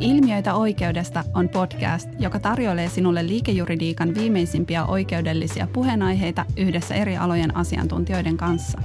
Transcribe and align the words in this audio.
Ilmiöitä 0.00 0.54
oikeudesta 0.54 1.24
on 1.34 1.48
podcast, 1.48 2.08
joka 2.18 2.38
tarjoilee 2.38 2.88
sinulle 2.88 3.26
liikejuridiikan 3.26 4.14
viimeisimpiä 4.14 4.84
oikeudellisia 4.84 5.68
puheenaiheita 5.72 6.44
yhdessä 6.56 6.94
eri 6.94 7.16
alojen 7.16 7.56
asiantuntijoiden 7.56 8.36
kanssa. 8.36 8.78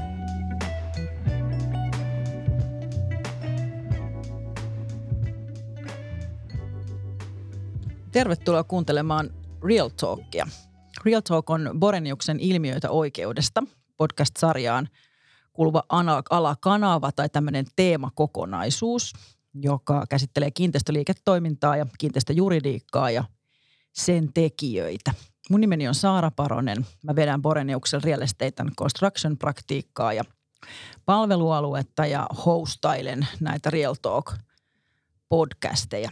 Tervetuloa 8.11 8.64
kuuntelemaan 8.64 9.30
Real 9.64 9.89
Talkia. 9.89 10.48
Real 11.05 11.21
Talk 11.21 11.50
on 11.50 11.71
Boreniuksen 11.80 12.39
ilmiöitä 12.39 12.89
oikeudesta 12.89 13.64
podcast-sarjaan 13.98 14.89
kuuluva 15.54 15.84
alakanava 16.30 17.11
tai 17.11 17.30
tämmöinen 17.30 17.66
teemakokonaisuus– 17.75 19.14
joka 19.54 20.06
käsittelee 20.10 20.52
kiinteistöliiketoimintaa 20.52 21.78
ja 21.78 21.86
kiinteistöjuridiikkaa 21.98 23.11
ja 23.11 23.24
sen 23.94 24.34
tekijöitä. 24.34 25.14
Mun 25.50 25.61
nimeni 25.61 25.88
on 25.88 25.96
Saara 25.96 26.32
Paronen. 26.32 26.86
Mä 27.04 27.16
vedän 27.16 27.42
Boreniuksen 27.42 28.04
Real 28.04 28.21
Estate 28.21 28.54
and 28.60 28.70
Construction 28.80 29.38
praktiikkaa 29.38 30.14
ja 30.14 30.24
palvelualuetta 31.06 32.06
ja 32.06 32.28
hostailen 32.45 33.28
näitä 33.39 33.70
Real 33.70 33.95
Talk 34.02 34.34
podcasteja. 35.30 36.09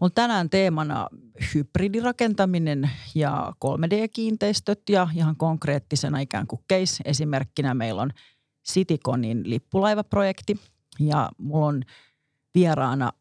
Mulla 0.00 0.12
tänään 0.14 0.50
teemana 0.50 1.08
hybridirakentaminen 1.54 2.90
ja 3.14 3.52
3D-kiinteistöt 3.64 4.82
ja 4.88 5.08
ihan 5.14 5.36
konkreettisena 5.36 6.18
ikään 6.18 6.46
kuin 6.46 6.60
case-esimerkkinä 6.72 7.74
meillä 7.74 8.02
on 8.02 8.10
Cityconin 8.68 9.50
lippulaivaprojekti. 9.50 10.60
Ja 11.00 11.30
mulla 11.38 11.66
on 11.66 11.82
vieraana 12.54 13.12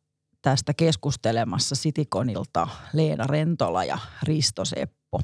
tästä 0.41 0.73
keskustelemassa 0.73 1.75
Sitikonilta 1.75 2.67
Leena 2.93 3.27
Rentola 3.27 3.83
ja 3.83 3.97
Risto 4.23 4.65
Seppo. 4.65 5.21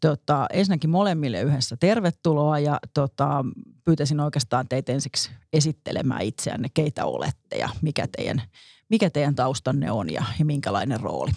Tota, 0.00 0.46
ensinnäkin 0.52 0.90
molemmille 0.90 1.40
yhdessä 1.40 1.76
tervetuloa 1.76 2.58
ja 2.58 2.78
tota, 2.94 3.44
pyytäisin 3.84 4.20
oikeastaan 4.20 4.68
teitä 4.68 4.92
ensiksi 4.92 5.30
esittelemään 5.52 6.22
itseänne, 6.22 6.68
keitä 6.74 7.04
olette 7.04 7.56
ja 7.58 7.68
mikä 7.82 8.08
teidän, 8.16 8.42
mikä 8.88 9.10
teidän 9.10 9.34
taustanne 9.34 9.90
on 9.90 10.12
ja, 10.12 10.24
ja 10.38 10.44
minkälainen 10.44 11.00
rooli. 11.00 11.30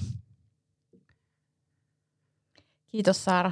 Kiitos 2.88 3.24
Saara. 3.24 3.52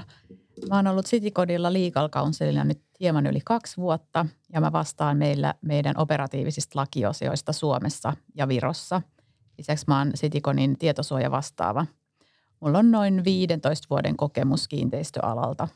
Mä 0.69 0.75
oon 0.75 0.87
ollut 0.87 1.05
Citycodilla 1.05 1.73
Legal 1.73 2.09
Councilina 2.09 2.63
nyt 2.63 2.81
hieman 2.99 3.27
yli 3.27 3.39
kaksi 3.45 3.77
vuotta 3.77 4.25
ja 4.53 4.61
mä 4.61 4.71
vastaan 4.71 5.17
meillä 5.17 5.53
meidän 5.61 5.97
operatiivisista 5.97 6.79
lakiosioista 6.79 7.53
Suomessa 7.53 8.13
ja 8.35 8.47
Virossa. 8.47 9.01
Lisäksi 9.57 9.85
mä 9.87 9.97
oon 9.97 10.11
Cityconin 10.13 10.77
tietosuoja 10.77 11.31
vastaava. 11.31 11.85
Mulla 12.59 12.79
on 12.79 12.91
noin 12.91 13.23
15 13.23 13.87
vuoden 13.89 14.17
kokemus 14.17 14.67
kiinteistöalalta. 14.67 15.67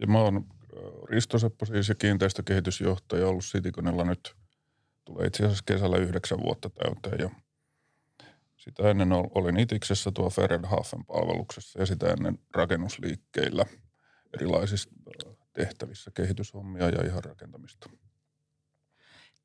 Ja 0.00 0.06
mä 0.06 0.18
oon 0.18 0.44
Risto 1.10 1.38
Seppo 1.38 1.66
siis 1.66 1.88
ja 1.88 1.94
kiinteistökehitysjohtaja 1.94 3.28
ollut 3.28 3.44
Cityconilla 3.44 4.04
nyt, 4.04 4.36
tulee 5.04 5.26
itse 5.26 5.44
asiassa 5.44 5.64
kesällä 5.66 5.96
yhdeksän 5.96 6.38
vuotta 6.42 6.70
täyteen 6.70 7.20
ja 7.20 7.30
sitä 8.58 8.90
ennen 8.90 9.12
olin 9.12 9.58
Itiksessä 9.58 10.10
tuo 10.10 10.30
Ferenhafen 10.30 11.04
palveluksessa 11.04 11.80
ja 11.80 11.86
sitä 11.86 12.06
ennen 12.06 12.38
rakennusliikkeillä– 12.54 13.64
erilaisissa 14.34 14.90
tehtävissä, 15.52 16.10
kehityshommia 16.14 16.88
ja 16.88 17.06
ihan 17.06 17.24
rakentamista. 17.24 17.90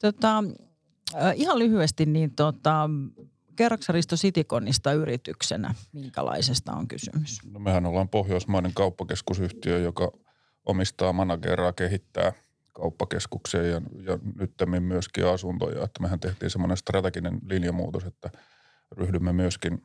Tota, 0.01 0.43
ihan 1.35 1.59
lyhyesti, 1.59 2.05
niin 2.05 2.35
tota, 2.35 2.89
kerroksä 3.55 3.93
Risto 3.93 4.17
Sitikonista 4.17 4.93
yrityksenä, 4.93 5.75
minkälaisesta 5.91 6.73
on 6.73 6.87
kysymys? 6.87 7.39
No 7.51 7.59
mehän 7.59 7.85
ollaan 7.85 8.09
pohjoismainen 8.09 8.71
kauppakeskusyhtiö, 8.73 9.79
joka 9.79 10.11
omistaa 10.65 11.13
manageraa, 11.13 11.73
kehittää 11.73 12.33
kauppakeskuksia 12.73 13.63
ja, 13.63 13.81
ja 14.05 14.19
nyt 14.35 14.53
myöskin 14.79 15.27
asuntoja. 15.27 15.83
Että 15.83 16.01
mehän 16.01 16.19
tehtiin 16.19 16.49
semmoinen 16.49 16.77
strateginen 16.77 17.39
linjamuutos, 17.49 18.03
että 18.03 18.29
ryhdymme 18.97 19.33
myöskin 19.33 19.81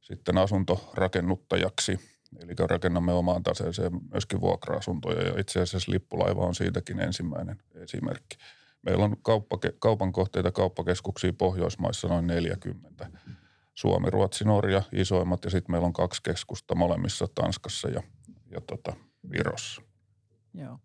sitten 0.00 0.38
asuntorakennuttajaksi– 0.38 1.98
Eli 2.40 2.54
rakennamme 2.66 3.12
omaan 3.12 3.42
taseeseen 3.42 3.92
myöskin 4.12 4.40
vuokra-asuntoja 4.40 5.22
ja 5.22 5.40
itse 5.40 5.60
asiassa 5.60 5.92
lippulaiva 5.92 6.46
on 6.46 6.54
siitäkin 6.54 7.00
ensimmäinen 7.00 7.62
esimerkki. 7.74 8.36
Meillä 8.82 9.04
on 9.04 9.12
kauppake- 9.12 9.76
kaupan 9.78 10.12
kohteita, 10.12 10.52
kauppakeskuksia 10.52 11.32
Pohjoismaissa 11.32 12.08
noin 12.08 12.26
40. 12.26 13.10
Suomi, 13.74 14.10
Ruotsi, 14.10 14.44
Norja 14.44 14.82
isoimmat 14.92 15.44
ja 15.44 15.50
sitten 15.50 15.72
meillä 15.72 15.86
on 15.86 15.92
kaksi 15.92 16.22
keskusta 16.22 16.74
molemmissa 16.74 17.26
Tanskassa 17.34 17.88
ja, 17.88 18.02
ja 18.50 18.60
tota, 18.60 18.96
Virossa. 19.30 19.82
Joo. 20.54 20.78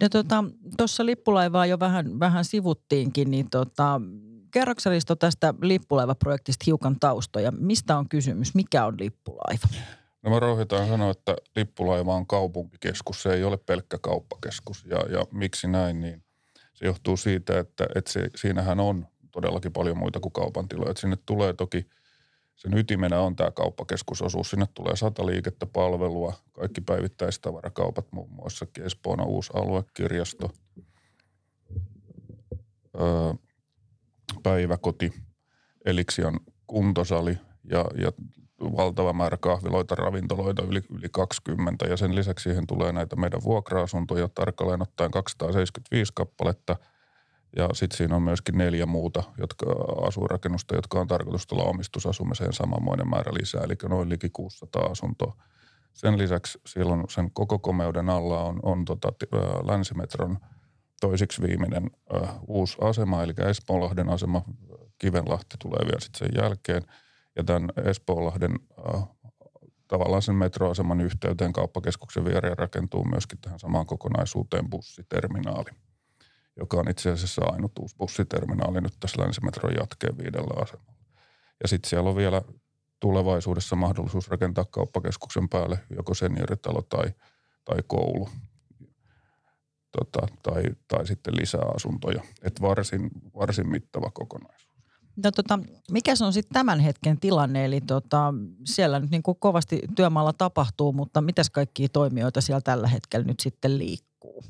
No 0.00 0.08
tuossa 0.08 0.44
tota, 0.76 1.06
lippulaivaa 1.06 1.66
jo 1.66 1.80
vähän, 1.80 2.20
vähän 2.20 2.44
sivuttiinkin, 2.44 3.30
niin 3.30 3.50
tota, 3.50 4.00
kerroksä 4.50 4.90
Risto 4.90 5.16
tästä 5.16 5.54
lippulaivaprojektista 5.62 6.64
hiukan 6.66 6.96
taustoja? 7.00 7.52
Mistä 7.52 7.98
on 7.98 8.08
kysymys? 8.08 8.54
Mikä 8.54 8.86
on 8.86 8.94
lippulaiva? 8.98 9.68
No 10.22 10.30
mä 10.30 10.40
rohjetaan 10.40 10.88
sanoa, 10.88 11.10
että 11.10 11.36
lippulaiva 11.56 12.14
on 12.14 12.26
kaupunkikeskus. 12.26 13.22
Se 13.22 13.32
ei 13.32 13.44
ole 13.44 13.56
pelkkä 13.56 13.98
kauppakeskus. 13.98 14.84
Ja, 14.84 14.98
ja 14.98 15.24
miksi 15.32 15.68
näin, 15.68 16.00
niin 16.00 16.22
se 16.74 16.86
johtuu 16.86 17.16
siitä, 17.16 17.58
että, 17.58 17.86
että 17.94 18.12
se, 18.12 18.30
siinähän 18.36 18.80
on 18.80 19.06
todellakin 19.30 19.72
paljon 19.72 19.98
muita 19.98 20.20
kuin 20.20 20.32
kaupan 20.32 20.68
tiloja. 20.68 20.90
Että 20.90 21.00
sinne 21.00 21.16
tulee 21.26 21.52
toki, 21.52 21.86
sen 22.56 22.78
ytimenä 22.78 23.20
on 23.20 23.36
tämä 23.36 23.50
kauppakeskusosuus. 23.50 24.50
Sinne 24.50 24.66
tulee 24.74 24.96
sata 24.96 25.26
liikettä 25.26 25.66
palvelua, 25.66 26.32
kaikki 26.52 26.80
päivittäistavarakaupat, 26.80 28.12
muun 28.12 28.32
muassa 28.32 28.66
Espoona 28.84 29.24
uusi 29.24 29.50
aluekirjasto, 29.54 30.50
öö, 33.00 33.47
päiväkoti, 34.42 35.12
Elixion 35.84 36.40
kuntosali 36.66 37.38
ja, 37.70 37.84
ja 38.02 38.12
valtava 38.60 39.12
määrä 39.12 39.36
kahviloita, 39.36 39.94
ravintoloita, 39.94 40.62
yli, 40.62 40.82
yli 40.90 41.08
20. 41.12 41.86
Ja 41.86 41.96
sen 41.96 42.14
lisäksi 42.14 42.42
siihen 42.42 42.66
tulee 42.66 42.92
näitä 42.92 43.16
meidän 43.16 43.44
vuokra-asuntoja, 43.44 44.28
tarkalleen 44.28 44.82
ottaen 44.82 45.10
275 45.10 46.12
kappaletta. 46.14 46.76
Ja 47.56 47.68
sitten 47.72 47.96
siinä 47.96 48.16
on 48.16 48.22
myöskin 48.22 48.58
neljä 48.58 48.86
muuta 48.86 49.22
jotka, 49.38 49.66
asuinrakennusta, 50.06 50.74
jotka 50.74 51.00
on 51.00 51.06
tarkoitus 51.06 51.46
tulla 51.46 51.62
omistusasumiseen 51.62 52.52
samanmoinen 52.52 53.08
määrä 53.08 53.32
lisää, 53.40 53.62
eli 53.64 53.74
noin 53.88 54.08
liki 54.08 54.30
600 54.30 54.82
asuntoa. 54.82 55.36
Sen 55.94 56.18
lisäksi 56.18 56.60
silloin 56.66 57.04
sen 57.08 57.30
koko 57.30 57.58
komeuden 57.58 58.08
alla 58.08 58.44
on, 58.44 58.60
on 58.62 58.84
tota, 58.84 59.12
Länsimetron– 59.66 60.38
toisiksi 61.00 61.42
viimeinen 61.42 61.90
äh, 62.16 62.30
uusi 62.46 62.78
asema, 62.80 63.22
eli 63.22 63.32
Espoonlahden 63.50 64.08
asema, 64.08 64.42
Kivenlahti 64.98 65.56
tulee 65.58 65.80
vielä 65.86 66.00
sitten 66.00 66.18
sen 66.18 66.42
jälkeen. 66.42 66.82
Ja 67.36 67.44
tämän 67.44 67.70
Espoonlahden 67.84 68.58
äh, 68.94 69.08
tavallaan 69.88 70.22
sen 70.22 70.34
metroaseman 70.34 71.00
yhteyteen 71.00 71.52
kauppakeskuksen 71.52 72.24
viereen 72.24 72.58
rakentuu 72.58 73.04
myöskin 73.04 73.38
tähän 73.40 73.58
samaan 73.58 73.86
kokonaisuuteen 73.86 74.70
bussiterminaali, 74.70 75.70
joka 76.56 76.76
on 76.76 76.90
itse 76.90 77.10
asiassa 77.10 77.42
ainut 77.44 77.78
uusi 77.78 77.96
bussiterminaali 77.96 78.80
nyt 78.80 78.94
tässä 79.00 79.22
länsimetron 79.22 79.74
jatkeen 79.80 80.18
viidellä 80.18 80.62
asemalla. 80.62 80.98
Ja 81.62 81.68
sitten 81.68 81.90
siellä 81.90 82.10
on 82.10 82.16
vielä 82.16 82.42
tulevaisuudessa 83.00 83.76
mahdollisuus 83.76 84.28
rakentaa 84.28 84.64
kauppakeskuksen 84.64 85.48
päälle 85.48 85.78
joko 85.96 86.14
senioritalo 86.14 86.82
tai, 86.82 87.12
tai 87.64 87.78
koulu 87.86 88.28
tota, 89.98 90.26
tai, 90.42 90.62
tai 90.88 91.06
sitten 91.06 91.36
lisää 91.36 91.64
asuntoja. 91.74 92.22
Et 92.42 92.60
varsin, 92.60 93.10
varsin 93.34 93.68
mittava 93.68 94.10
kokonaisuus. 94.10 94.68
No 95.24 95.30
tota, 95.30 95.58
mikä 95.90 96.16
se 96.16 96.24
on 96.24 96.32
sitten 96.32 96.54
tämän 96.54 96.80
hetken 96.80 97.20
tilanne? 97.20 97.64
Eli 97.64 97.80
tota, 97.80 98.34
siellä 98.64 98.98
nyt 98.98 99.10
niin 99.10 99.22
kuin 99.22 99.36
kovasti 99.40 99.82
työmaalla 99.96 100.32
tapahtuu, 100.32 100.92
mutta 100.92 101.20
mitäs 101.20 101.50
kaikkia 101.50 101.88
toimijoita 101.88 102.40
siellä 102.40 102.60
tällä 102.60 102.88
hetkellä 102.88 103.26
nyt 103.26 103.40
sitten 103.40 103.78
liikkuu? 103.78 104.44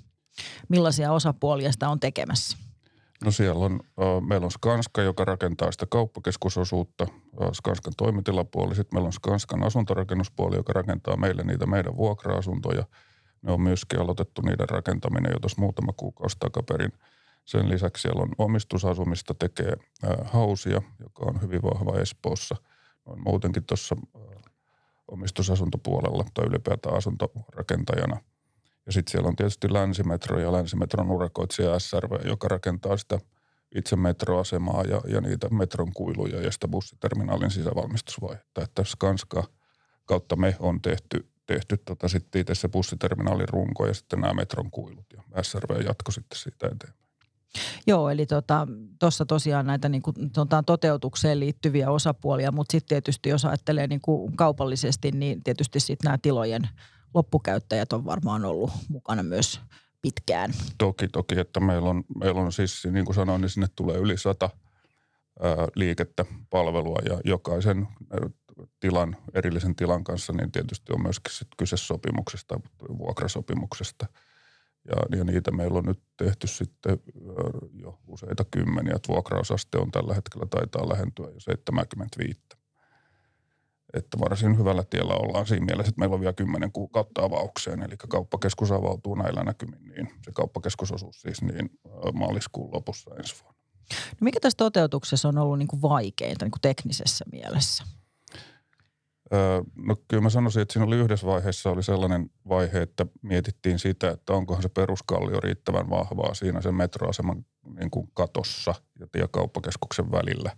Millaisia 0.69 1.13
osapuolia 1.13 1.73
sitä 1.73 1.89
on 1.89 2.01
tekemässä? 2.01 2.57
No 3.25 3.31
siellä 3.31 3.65
on, 3.65 3.81
meillä 4.27 4.45
on 4.45 4.51
Skanska, 4.51 5.03
joka 5.03 5.25
rakentaa 5.25 5.73
sitä 5.73 5.87
kauppakeskusosuutta, 5.87 7.07
Skanskan 7.53 7.93
toimitilapuoli. 7.97 8.75
Sitten 8.75 8.97
meillä 8.97 9.07
on 9.07 9.13
Skanskan 9.13 9.63
asuntorakennuspuoli, 9.63 10.57
joka 10.57 10.73
rakentaa 10.73 11.17
meille 11.17 11.43
niitä 11.43 11.67
meidän 11.67 11.97
vuokra-asuntoja– 11.97 12.85
ne 13.43 13.53
on 13.53 13.61
myöskin 13.61 14.01
aloitettu 14.01 14.43
niiden 14.43 14.69
rakentaminen 14.69 15.33
jo 15.33 15.39
tuossa 15.39 15.61
muutama 15.61 15.93
kuukausi 15.93 16.37
takaperin. 16.41 16.93
Sen 17.45 17.69
lisäksi 17.69 18.03
siellä 18.03 18.23
on 18.23 18.29
omistusasumista 18.39 19.35
tekee 19.35 19.77
Hausia, 20.25 20.83
joka 21.01 21.25
on 21.25 21.41
hyvin 21.43 21.63
vahva 21.63 22.01
Espoossa. 22.01 22.57
Noin 23.07 23.23
muutenkin 23.23 23.65
tuossa 23.65 23.97
omistusasuntopuolella 25.09 26.25
tai 26.35 26.47
ylipäätään 26.47 26.97
asuntorakentajana. 26.97 28.21
Ja 28.87 28.93
sitten 28.93 29.11
siellä 29.11 29.29
on 29.29 29.37
tietysti 29.37 29.73
Länsimetro 29.73 30.39
ja 30.39 30.53
Länsimetron 30.53 31.11
urakoitsija 31.11 31.79
SRV, 31.79 32.27
joka 32.27 32.49
rakentaa 32.49 32.97
sitä 32.97 33.19
itse 33.75 33.97
metroasemaa 33.97 34.83
ja, 34.83 35.01
ja 35.09 35.21
niitä 35.21 35.49
metron 35.49 35.93
kuiluja 35.93 36.41
ja 36.41 36.53
sitä 36.53 36.69
bussiterminaalin 36.69 37.51
sisävalmistusvaihetta. 37.51 38.63
Että 38.63 38.85
Skanska 38.85 39.45
kautta 40.05 40.37
me 40.37 40.57
on 40.59 40.83
tehty, 40.83 41.29
tehty 41.49 41.77
tota 41.77 42.09
sitten 42.09 42.41
itse 42.41 42.55
se 42.55 42.69
bussiterminaalin 42.69 43.49
runko 43.49 43.87
ja 43.87 43.95
sitten 43.95 44.21
nämä 44.21 44.35
metron 44.35 44.71
kuilut 44.71 45.07
ja 45.13 45.43
SRV 45.43 45.81
jatko 45.87 46.13
sitten 46.13 46.39
siitä 46.39 46.67
eteenpäin. 46.67 47.09
Joo, 47.87 48.11
eli 48.11 48.27
tuossa 48.27 49.25
tota, 49.25 49.35
tosiaan 49.35 49.67
näitä 49.67 49.89
niin 49.89 50.03
kuin, 50.03 50.31
tota, 50.33 50.63
toteutukseen 50.63 51.41
liittyviä 51.41 51.91
osapuolia, 51.91 52.53
mutta 52.53 52.73
sitten 52.73 52.89
tietysti 52.89 53.29
jos 53.29 53.45
ajattelee 53.45 53.87
niin 53.87 54.01
kuin 54.01 54.37
kaupallisesti, 54.37 55.11
niin 55.11 55.43
tietysti 55.45 55.81
sitten 55.81 56.09
nämä 56.09 56.19
tilojen 56.23 56.69
loppukäyttäjät 57.15 57.93
on 57.93 58.05
varmaan 58.05 58.45
ollut 58.45 58.71
mukana 58.89 59.23
myös 59.23 59.61
pitkään. 60.03 60.51
Toki, 60.79 61.09
toki, 61.09 61.41
että 61.41 61.61
meillä 61.61 61.89
on, 61.89 62.05
meillä 62.21 62.41
on 62.41 62.53
siis, 62.53 62.87
niin 62.91 63.05
kuin 63.05 63.15
sanoin, 63.15 63.41
niin 63.41 63.51
sinne 63.51 63.67
tulee 63.77 63.97
yli 63.97 64.19
sata 64.19 64.51
ää, 65.43 65.69
liikettä, 65.75 66.25
palvelua 66.51 66.99
ja 67.09 67.21
jokaisen 67.25 67.89
tilan, 68.81 69.17
erillisen 69.35 69.77
tilan 69.77 70.05
kanssa, 70.05 70.33
niin 70.33 70.53
tietysti 70.53 70.93
on 70.93 71.03
myöskin 71.03 71.35
sit 71.35 71.49
kyse 71.57 71.77
sopimuksesta, 71.77 72.61
vuokrasopimuksesta– 72.99 74.07
ja, 74.89 75.19
ja 75.19 75.25
niitä 75.25 75.51
meillä 75.51 75.79
on 75.79 75.85
nyt 75.85 76.03
tehty 76.17 76.47
sitten 76.47 76.99
jo 77.73 77.99
useita 78.07 78.45
kymmeniä. 78.51 78.97
Että 78.97 79.13
vuokrausaste 79.13 79.79
on 79.79 79.91
tällä 79.91 80.15
hetkellä 80.15 80.47
taitaa 80.51 80.89
lähentyä 80.89 81.27
jo 81.27 81.41
75. 81.41 82.41
Että 83.95 84.19
varsin 84.21 84.59
hyvällä 84.59 84.85
tiellä 84.91 85.15
ollaan 85.15 85.47
siinä 85.47 85.67
mielessä, 85.67 85.89
että 85.89 85.99
meillä 85.99 86.15
on 86.15 86.21
vielä 86.21 86.33
10 86.33 86.73
kuukautta 86.73 87.23
avaukseen. 87.23 87.83
Eli 87.83 87.97
kauppakeskus 88.09 88.73
avautuu 88.73 89.15
näillä 89.15 89.45
näkymin, 89.45 89.89
niin 89.89 90.09
se 90.25 90.33
kauppakeskusosuus 90.33 91.21
siis 91.21 91.43
niin 91.43 91.71
maaliskuun 92.15 92.75
lopussa 92.75 93.11
ensi 93.19 93.35
vuonna. 93.43 93.59
No 93.91 94.25
mikä 94.25 94.41
tässä 94.41 94.57
toteutuksessa 94.57 95.29
on 95.29 95.39
ollut 95.39 95.59
niin 95.59 95.69
kuin 95.69 95.83
vaikeinta 95.83 96.45
niin 96.45 96.51
kuin 96.51 96.61
teknisessä 96.61 97.25
mielessä? 97.33 97.85
No 99.77 99.97
kyllä 100.09 100.23
mä 100.23 100.31
sanoisin, 100.31 100.63
että 100.63 100.73
siinä 100.73 100.87
oli 100.87 100.97
yhdessä 100.97 101.27
vaiheessa 101.27 101.71
oli 101.71 101.83
sellainen 101.83 102.31
vaihe, 102.49 102.83
että 102.83 103.07
mietittiin 103.23 103.79
sitä, 103.79 104.11
että 104.11 104.33
onkohan 104.33 104.63
se 104.63 104.69
peruskallio 104.69 105.41
riittävän 105.41 105.91
vahvaa 105.91 106.35
siinä 106.35 106.61
sen 106.61 106.75
metroaseman 106.75 107.45
niin 107.79 107.91
kuin 107.91 108.11
katossa 108.15 108.75
ja 109.15 109.29
kauppakeskuksen 109.29 110.11
välillä. 110.11 110.57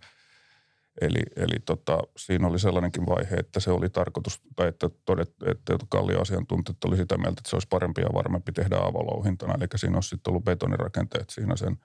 Eli, 1.01 1.23
eli 1.37 1.59
tota, 1.65 1.99
siinä 2.17 2.49
oli 2.49 2.59
sellainenkin 2.59 3.07
vaihe, 3.07 3.37
että 3.37 3.61
se 3.61 3.71
oli 3.71 3.91
tarkoitus, 3.91 4.41
tai 4.57 4.69
että, 4.69 4.91
todet, 5.05 5.35
että 5.47 5.77
kallioasiantuntijat 5.89 6.85
oli 6.85 6.97
sitä 6.97 7.19
mieltä, 7.19 7.41
että 7.41 7.51
se 7.51 7.57
olisi 7.57 7.69
parempi 7.69 8.01
ja 8.01 8.09
varmempi 8.15 8.53
tehdä 8.53 8.77
avolouhintana. 8.77 9.55
Eli 9.55 9.67
siinä 9.77 9.97
olisi 9.97 10.09
sitten 10.09 10.31
ollut 10.31 10.45
betonirakenteet 10.45 11.31
siinä 11.31 11.57
sen 11.57 11.77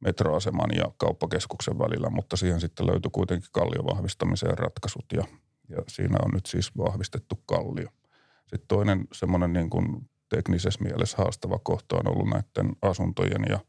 metroaseman 0.00 0.70
ja 0.76 0.84
kauppakeskuksen 0.96 1.78
välillä, 1.78 2.10
mutta 2.10 2.36
siihen 2.36 2.60
sitten 2.60 2.86
löytyi 2.86 3.10
kuitenkin 3.12 3.48
kalliovahvistamiseen 3.52 4.58
ratkaisut 4.58 5.04
ja 5.12 5.24
ja 5.68 5.82
siinä 5.88 6.18
on 6.24 6.30
nyt 6.34 6.46
siis 6.46 6.76
vahvistettu 6.76 7.42
kallio. 7.46 7.88
Sitten 8.40 8.68
toinen 8.68 9.04
semmoinen 9.12 9.52
niin 9.52 9.70
kuin 9.70 10.10
teknisessä 10.28 10.82
mielessä 10.82 11.16
haastava 11.16 11.58
kohta 11.58 11.96
on 11.96 12.08
ollut 12.08 12.28
näiden 12.28 12.76
asuntojen 12.82 13.44
ja 13.48 13.60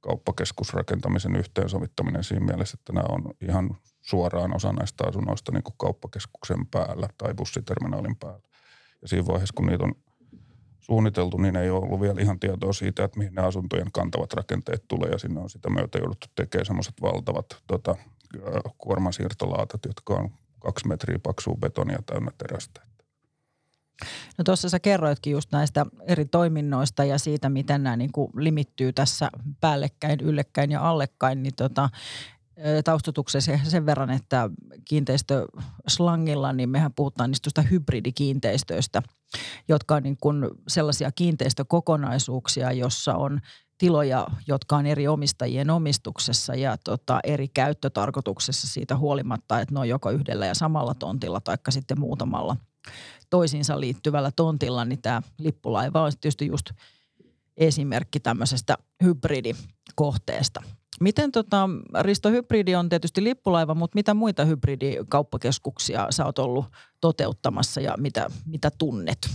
kauppakeskusrakentamisen 0.00 1.36
yhteensovittaminen 1.36 2.24
siinä 2.24 2.44
mielessä, 2.44 2.76
että 2.80 2.92
nämä 2.92 3.06
on 3.08 3.24
ihan 3.40 3.76
suoraan 4.02 4.56
osa 4.56 4.72
näistä 4.72 5.04
asunnoista 5.08 5.52
niin 5.52 5.62
kuin 5.62 5.74
kauppakeskuksen 5.78 6.66
päällä 6.66 7.08
tai 7.18 7.34
bussiterminaalin 7.34 8.16
päällä. 8.16 8.48
Ja 9.02 9.08
siinä 9.08 9.26
vaiheessa, 9.26 9.54
kun 9.56 9.66
niitä 9.66 9.84
on 9.84 9.94
suunniteltu, 10.80 11.36
niin 11.36 11.56
ei 11.56 11.70
ole 11.70 11.84
ollut 11.84 12.00
vielä 12.00 12.20
ihan 12.20 12.40
tietoa 12.40 12.72
siitä, 12.72 13.04
että 13.04 13.18
mihin 13.18 13.34
ne 13.34 13.42
asuntojen 13.42 13.92
kantavat 13.92 14.32
rakenteet 14.32 14.84
tulee. 14.88 15.10
Ja 15.10 15.18
sinne 15.18 15.40
on 15.40 15.50
sitä 15.50 15.70
myötä 15.70 15.98
jouduttu 15.98 16.26
tekemään 16.34 16.66
semmoiset 16.66 16.94
valtavat 17.02 17.46
tota, 17.66 17.96
kuormansiirtolaatat, 18.78 19.84
jotka 19.84 20.14
on 20.14 20.30
kaksi 20.64 20.88
metriä 20.88 21.18
paksua 21.18 21.54
betonia 21.60 21.98
täynnä 22.06 22.30
terästä. 22.38 22.80
No 24.38 24.44
tuossa 24.44 24.68
sä 24.68 24.80
kerroitkin 24.80 25.32
just 25.32 25.52
näistä 25.52 25.86
eri 26.06 26.24
toiminnoista 26.24 27.04
ja 27.04 27.18
siitä, 27.18 27.48
miten 27.48 27.82
nämä 27.82 27.96
niin 27.96 28.12
kuin 28.12 28.30
limittyy 28.36 28.92
tässä 28.92 29.30
päällekkäin, 29.60 30.20
yllekkäin 30.20 30.70
ja 30.70 30.88
allekkain, 30.88 31.42
niin 31.42 31.54
tota, 31.56 31.88
taustutuksessa 32.84 33.52
sen 33.62 33.86
verran, 33.86 34.10
että 34.10 34.50
kiinteistöslangilla, 34.84 36.52
niin 36.52 36.68
mehän 36.68 36.92
puhutaan 36.92 37.30
niistä 37.30 37.62
hybridikiinteistöistä, 37.62 39.02
jotka 39.68 39.94
on 39.94 40.02
niin 40.02 40.16
kuin 40.20 40.50
sellaisia 40.68 41.12
kiinteistökokonaisuuksia, 41.12 42.72
jossa 42.72 43.14
on 43.14 43.40
tiloja, 43.78 44.26
jotka 44.46 44.76
on 44.76 44.86
eri 44.86 45.08
omistajien 45.08 45.70
omistuksessa 45.70 46.54
ja 46.54 46.76
tota, 46.84 47.20
eri 47.24 47.48
käyttötarkoituksessa 47.48 48.68
siitä 48.68 48.96
huolimatta, 48.96 49.60
että 49.60 49.74
ne 49.74 49.80
on 49.80 49.88
joko 49.88 50.10
yhdellä 50.10 50.46
ja 50.46 50.54
samalla 50.54 50.94
tontilla 50.94 51.40
tai 51.40 51.56
sitten 51.68 52.00
muutamalla 52.00 52.56
toisiinsa 53.30 53.80
liittyvällä 53.80 54.30
tontilla, 54.36 54.84
niin 54.84 55.02
tämä 55.02 55.22
lippulaiva 55.38 56.02
on 56.02 56.12
tietysti 56.20 56.46
just 56.46 56.70
esimerkki 57.56 58.20
tämmöisestä 58.20 58.78
hybridikohteesta. 59.04 60.62
Miten 61.00 61.32
tota, 61.32 61.68
Risto, 62.00 62.30
hybridi 62.30 62.74
on 62.74 62.88
tietysti 62.88 63.24
lippulaiva, 63.24 63.74
mutta 63.74 63.96
mitä 63.96 64.14
muita 64.14 64.44
hybridikauppakeskuksia 64.44 66.06
sä 66.10 66.24
oot 66.24 66.38
ollut 66.38 66.66
toteuttamassa 67.00 67.80
ja 67.80 67.94
mitä, 67.98 68.30
mitä 68.46 68.70
tunnet? 68.78 69.30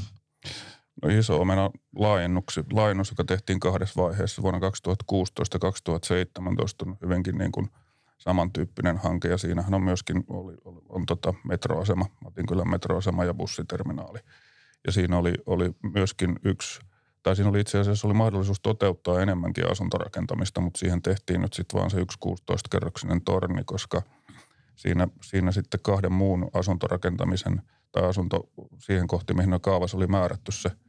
No 1.04 1.10
iso 1.10 1.42
omena 1.42 1.70
laajennus, 1.96 2.60
laajennus, 2.72 3.10
joka 3.10 3.24
tehtiin 3.24 3.60
kahdessa 3.60 4.02
vaiheessa 4.02 4.42
vuonna 4.42 4.60
2016 4.60 5.56
ja 5.56 5.60
2017 5.60 6.86
on 6.88 6.98
hyvinkin 7.02 7.38
niin 7.38 7.52
kuin 7.52 7.70
samantyyppinen 8.18 8.98
hanke 8.98 9.28
ja 9.28 9.38
siinähän 9.38 9.74
on 9.74 9.84
myöskin 9.84 10.24
oli, 10.30 10.54
oli, 10.66 10.82
on 10.90 11.06
tota 11.06 11.34
metroasema, 11.44 12.06
kyllä 12.48 12.66
metroasema 12.66 13.26
ja 13.26 13.34
bussiterminaali. 13.34 14.20
Ja 14.86 14.92
siinä 14.92 15.18
oli, 15.18 15.34
oli 15.46 15.72
myöskin 15.94 16.40
yksi, 16.44 16.82
tai 17.24 17.36
siinä 17.36 17.50
oli 17.50 17.60
itse 17.60 17.80
asiassa 17.80 18.08
oli 18.08 18.14
mahdollisuus 18.14 18.60
toteuttaa 18.60 19.22
enemmänkin 19.22 19.72
asuntorakentamista, 19.72 20.62
mutta 20.62 20.80
siihen 20.80 21.02
tehtiin 21.02 21.42
nyt 21.42 21.54
sitten 21.54 21.80
vaan 21.80 21.90
se 21.90 22.00
yksi 22.00 22.18
16-kerroksinen 22.26 23.22
torni, 23.22 23.64
koska 23.64 24.02
siinä, 24.76 25.08
siinä 25.24 25.52
sitten 25.52 25.80
kahden 25.84 26.12
muun 26.12 26.50
asuntorakentamisen 26.54 27.62
tai 27.92 28.04
asunto 28.04 28.50
siihen 28.78 29.08
kohti, 29.08 29.34
mihin 29.34 29.54
on 29.54 29.62
kaavassa 29.62 29.98
oli 29.98 30.08
määrätty 30.08 30.52
se– 30.52 30.72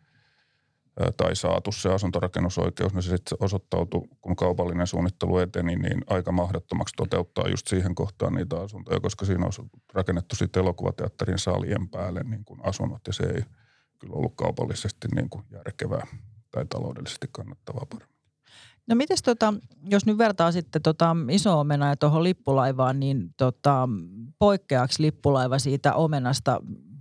tai 1.16 1.36
saatu 1.36 1.72
se 1.72 1.92
asuntorakennusoikeus, 1.92 2.94
niin 2.94 3.02
se 3.02 3.10
sitten 3.16 3.38
osoittautui, 3.40 4.02
kun 4.20 4.36
kaupallinen 4.36 4.86
suunnittelu 4.86 5.38
eteni, 5.38 5.76
niin 5.76 6.04
aika 6.06 6.32
mahdottomaksi 6.32 6.94
toteuttaa 6.96 7.48
just 7.48 7.66
siihen 7.66 7.94
kohtaan 7.94 8.34
niitä 8.34 8.60
asuntoja, 8.60 9.00
koska 9.00 9.24
siinä 9.24 9.46
on 9.46 9.68
rakennettu 9.92 10.36
sitten 10.36 10.60
elokuvateatterin 10.60 11.38
salien 11.38 11.88
päälle 11.88 12.22
niin 12.22 12.44
kuin 12.44 12.60
asunnot, 12.62 13.00
ja 13.06 13.12
se 13.12 13.24
ei 13.24 13.42
kyllä 13.98 14.14
ollut 14.14 14.34
kaupallisesti 14.36 15.08
niin 15.14 15.30
kuin 15.30 15.44
järkevää 15.50 16.06
tai 16.50 16.66
taloudellisesti 16.66 17.28
kannattavaa 17.32 17.86
paremmin. 17.86 18.20
No 18.86 18.96
mites 18.96 19.22
tota, 19.22 19.54
jos 19.90 20.06
nyt 20.06 20.18
vertaa 20.18 20.52
sitten 20.52 20.82
tota 20.82 21.16
iso 21.28 21.60
omena 21.60 21.88
ja 21.88 21.96
tuohon 21.96 22.22
lippulaivaan, 22.22 23.00
niin 23.00 23.34
tota, 23.36 23.88
poikkeaako 24.38 24.94
lippulaiva 24.98 25.58
siitä 25.58 25.94
omenasta 25.94 26.60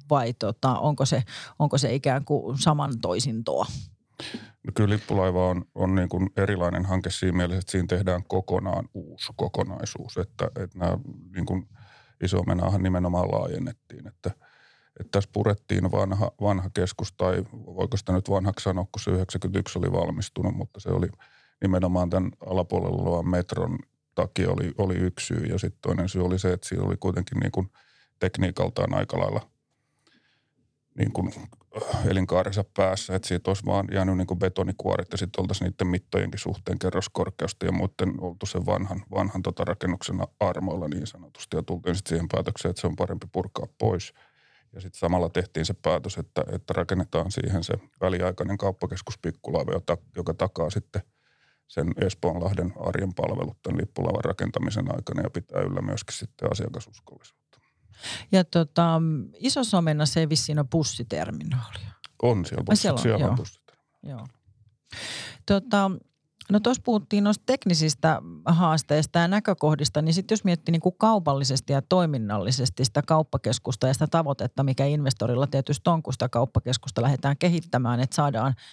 vai 0.10 0.34
tota, 0.34 0.80
onko, 0.80 1.06
se, 1.06 1.24
onko 1.60 1.78
se 1.78 1.94
ikään 1.94 2.26
kuin 2.26 2.58
saman 2.58 2.92
toisintoa? 3.02 3.66
No 4.68 4.72
kyllä 4.76 4.90
lippulaiva 4.90 5.48
on, 5.48 5.66
on 5.76 5.96
niin 5.96 6.10
kuin 6.10 6.30
erilainen 6.38 6.86
hanke 6.86 7.10
siinä 7.10 7.38
mielessä, 7.38 7.60
että 7.60 7.72
siinä 7.72 7.88
tehdään 7.88 8.24
kokonaan 8.28 8.90
uusi 8.94 9.34
kokonaisuus. 9.36 10.18
Että, 10.18 10.46
että 10.46 10.80
nämä 10.80 10.98
niin 11.36 11.46
kuin 11.46 11.70
isomenaahan 12.24 12.84
nimenomaan 12.84 13.32
laajennettiin, 13.32 14.08
että, 14.08 14.32
että 15.00 15.12
tässä 15.12 15.30
purettiin 15.34 15.92
vanha, 15.92 16.32
vanha 16.42 16.70
keskus, 16.70 17.14
tai 17.14 17.46
voiko 17.54 17.98
sitä 17.98 18.14
nyt 18.14 18.30
vanhaksi 18.30 18.64
sanoa, 18.64 18.86
kun 18.92 19.02
se 19.02 19.12
91 19.12 19.80
oli 19.80 19.92
valmistunut, 19.92 20.56
mutta 20.56 20.80
se 20.80 20.90
oli 20.90 21.08
nimenomaan 21.62 22.10
tämän 22.10 22.32
alapuolella 22.46 23.04
olevan 23.04 23.30
metron 23.30 23.80
takia 24.16 24.52
oli, 24.52 24.74
oli 24.78 24.96
yksi 24.96 25.26
syy. 25.26 25.46
Ja 25.46 25.60
sitten 25.60 25.82
toinen 25.82 26.10
syy 26.10 26.26
oli 26.26 26.40
se, 26.40 26.54
että 26.54 26.68
siinä 26.68 26.84
oli 26.84 26.98
kuitenkin 27.00 27.40
niin 27.40 27.52
kuin 27.52 27.72
tekniikaltaan 28.20 28.94
aika 28.94 29.20
lailla– 29.20 29.42
niin 30.98 31.12
kuin 31.14 31.34
äh, 31.78 32.08
elinkaarensa 32.08 32.64
päässä, 32.78 33.16
että 33.16 33.28
siitä 33.28 33.50
olisi 33.50 33.66
vaan 33.66 33.88
jäänyt 33.92 34.18
niin 34.18 34.28
kuin 34.28 34.40
betonikuoret 34.40 35.08
ja 35.12 35.18
sitten 35.18 35.42
oltaisiin 35.42 35.70
niiden 35.70 35.88
mittojenkin 35.88 36.40
suhteen 36.40 36.80
kerroskorkeusta 36.80 37.66
ja 37.66 37.72
muuten 37.72 38.14
oltu 38.22 38.46
sen 38.46 38.66
vanhan, 38.66 39.04
vanhan 39.12 39.42
tota 39.42 39.64
rakennuksen 39.66 40.20
armoilla 40.40 40.88
niin 40.88 41.08
sanotusti 41.08 41.58
ja 41.58 41.64
tultiin 41.64 41.96
sitten 41.96 42.10
siihen 42.10 42.28
päätökseen, 42.32 42.70
että 42.70 42.82
se 42.82 42.88
on 42.88 42.96
parempi 42.96 43.28
purkaa 43.32 43.68
pois. 43.78 44.14
Ja 44.74 44.82
sitten 44.82 45.00
samalla 45.00 45.30
tehtiin 45.30 45.66
se 45.66 45.74
päätös, 45.74 46.18
että, 46.18 46.44
että 46.52 46.74
rakennetaan 46.74 47.32
siihen 47.32 47.64
se 47.64 47.74
väliaikainen 48.02 48.58
kauppakeskus 48.58 49.18
Pikkulaiva, 49.18 49.72
joka, 49.72 49.98
joka 50.16 50.34
takaa 50.34 50.70
sitten 50.70 51.02
sen 51.68 51.88
Espoonlahden 52.02 52.74
arjen 52.80 53.14
palvelut 53.14 53.58
tämän 53.62 53.78
lippulaivan 53.78 54.24
rakentamisen 54.24 54.96
aikana 54.96 55.22
ja 55.22 55.30
pitää 55.30 55.62
yllä 55.62 55.82
myöskin 55.82 56.16
sitten 56.16 56.52
asiakasuskollisuutta. 56.52 57.49
Ja 58.32 58.44
tota, 58.44 59.02
isossa 59.40 59.78
omenassa 59.78 60.20
ei 60.20 60.30
vissiin 60.30 60.60
ole 60.60 60.68
bussiterminaalia. 60.72 61.90
On 62.22 62.46
siellä, 62.46 62.64
bussi, 62.64 62.82
siellä, 62.82 63.02
siellä 63.02 63.28
on 63.28 63.36
bussiterminaali. 63.36 64.00
Joo. 64.04 64.28
Tota, 65.46 65.92
No 66.52 66.60
tuossa 66.60 66.82
puhuttiin 66.86 67.24
noista 67.24 67.44
teknisistä 67.46 68.22
haasteista 68.46 69.20
ja 69.20 69.28
näkökohdista, 69.28 70.02
niin 70.02 70.14
sitten 70.14 70.36
jos 70.36 70.44
miettii 70.44 70.72
niin 70.72 70.82
kuin 70.82 70.96
kaupallisesti 70.98 71.74
ja 71.74 71.82
toiminnallisesti 71.82 72.86
sitä 72.86 73.02
kauppakeskusta 73.02 73.88
ja 73.88 73.94
sitä 73.94 74.08
tavoitetta, 74.08 74.64
mikä 74.64 74.86
investorilla 74.86 75.48
tietysti 75.48 75.90
on, 75.90 76.04
kun 76.04 76.14
sitä 76.14 76.30
kauppakeskusta 76.30 77.02
lähdetään 77.02 77.38
kehittämään, 77.38 78.00
että 78.00 78.16
saadaan– 78.16 78.54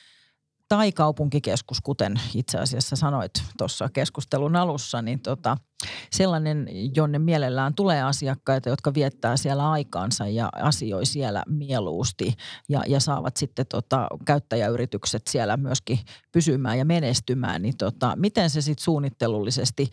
tai 0.68 0.92
kaupunkikeskus, 0.92 1.80
kuten 1.80 2.20
itse 2.34 2.58
asiassa 2.58 2.96
sanoit 2.96 3.32
tuossa 3.58 3.88
keskustelun 3.92 4.56
alussa, 4.56 5.02
niin 5.02 5.20
tota, 5.20 5.56
sellainen, 6.12 6.68
jonne 6.96 7.18
mielellään 7.18 7.74
tulee 7.74 8.02
asiakkaita, 8.02 8.68
jotka 8.68 8.94
viettää 8.94 9.36
siellä 9.36 9.70
aikaansa 9.70 10.28
ja 10.28 10.48
asioi 10.52 11.06
siellä 11.06 11.42
mieluusti 11.48 12.34
ja, 12.68 12.82
ja 12.86 13.00
saavat 13.00 13.36
sitten 13.36 13.66
tota, 13.66 14.08
käyttäjäyritykset 14.24 15.26
siellä 15.26 15.56
myöskin 15.56 15.98
pysymään 16.32 16.78
ja 16.78 16.84
menestymään, 16.84 17.62
niin 17.62 17.76
tota, 17.76 18.16
miten 18.16 18.50
se 18.50 18.60
sitten 18.60 18.84
suunnittelullisesti 18.84 19.90